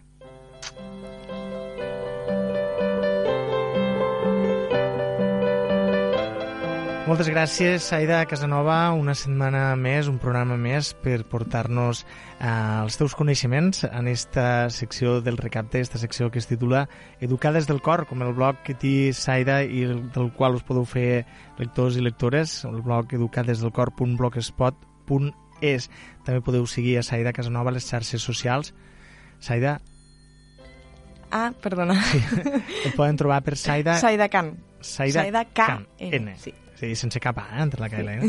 Moltes 7.10 7.26
gràcies, 7.26 7.82
Aida 7.90 8.22
Casanova, 8.30 8.94
una 8.94 9.18
setmana 9.18 9.74
més, 9.74 10.06
un 10.06 10.22
programa 10.22 10.54
més 10.54 10.94
per 11.02 11.26
portar-nos 11.26 12.06
eh, 12.06 12.46
els 12.46 12.94
teus 13.00 13.16
coneixements 13.18 13.82
en 13.88 14.06
esta 14.06 14.70
secció 14.70 15.18
del 15.18 15.34
recapte, 15.40 15.80
esta 15.82 15.98
secció 15.98 16.30
que 16.30 16.38
es 16.38 16.46
titula 16.46 16.86
Educades 17.18 17.66
del 17.66 17.82
cor, 17.82 18.06
com 18.06 18.22
el 18.22 18.30
blog 18.38 18.62
que 18.62 18.78
té 18.78 19.10
Saida 19.10 19.66
i 19.66 19.82
el, 19.88 20.06
del 20.14 20.30
qual 20.38 20.54
us 20.60 20.62
podeu 20.62 20.86
fer 20.86 21.26
lectors 21.58 21.98
i 21.98 22.00
lectores, 22.06 22.62
el 22.70 22.78
blog 22.78 23.10
educadesdelcor.blogspot.es. 23.18 25.90
També 26.30 26.46
podeu 26.46 26.62
seguir 26.70 27.02
a 27.02 27.04
Saida 27.10 27.34
Casanova 27.34 27.74
a 27.74 27.76
les 27.80 27.90
xarxes 27.90 28.22
socials. 28.22 28.70
Saida... 29.42 29.82
Ah, 31.34 31.50
perdona. 31.58 31.98
Sí, 32.06 32.22
el 32.86 32.94
poden 32.94 33.18
trobar 33.18 33.42
per 33.42 33.58
Saida... 33.58 33.98
Saida 33.98 34.30
Can. 34.30 34.62
Saida, 34.78 35.26
Saida 35.26 35.42
K. 35.50 35.90
N. 35.98 36.38
Sí. 36.38 36.54
Sí, 36.80 36.94
sense 36.96 37.20
cap 37.20 37.36
A, 37.36 37.58
eh, 37.58 37.60
entre 37.60 37.76
la 37.82 37.90
K 37.92 37.98
i 38.00 38.04
la 38.06 38.14
N. 38.16 38.24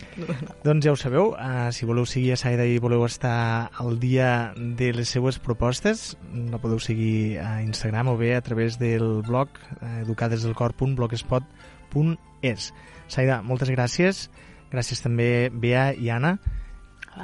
doncs 0.64 0.86
ja 0.86 0.92
ho 0.94 0.96
sabeu, 0.96 1.34
uh, 1.36 1.68
si 1.76 1.84
voleu 1.84 2.06
seguir 2.08 2.32
a 2.32 2.38
Saida 2.40 2.64
i 2.64 2.80
voleu 2.80 3.04
estar 3.04 3.68
al 3.68 4.00
dia 4.00 4.56
de 4.56 4.96
les 4.96 5.12
seues 5.12 5.36
propostes, 5.36 6.16
la 6.32 6.56
podeu 6.62 6.80
seguir 6.80 7.36
a 7.44 7.60
Instagram 7.60 8.08
o 8.14 8.16
bé 8.16 8.32
a 8.32 8.40
través 8.40 8.80
del 8.80 9.20
blog 9.26 9.52
uh, 9.52 10.00
educadesdelcor.blogspot.es. 10.06 12.72
Saida, 13.12 13.44
moltes 13.44 13.68
gràcies. 13.68 14.32
Gràcies 14.72 15.04
també, 15.04 15.52
Bea 15.52 15.92
i 15.92 16.08
Anna. 16.08 16.40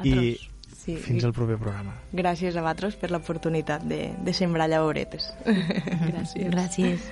I 0.04 0.36
sí. 0.68 1.00
fins 1.00 1.24
al 1.24 1.32
proper 1.32 1.56
programa. 1.56 1.96
Gràcies 2.12 2.52
a 2.52 2.60
vosaltres 2.60 2.92
per 3.00 3.08
l'oportunitat 3.14 3.88
de, 3.88 4.12
de 4.20 4.32
sembrar 4.36 4.68
llauretes. 4.68 5.32
gràcies. 5.48 6.52
gràcies. 6.52 7.08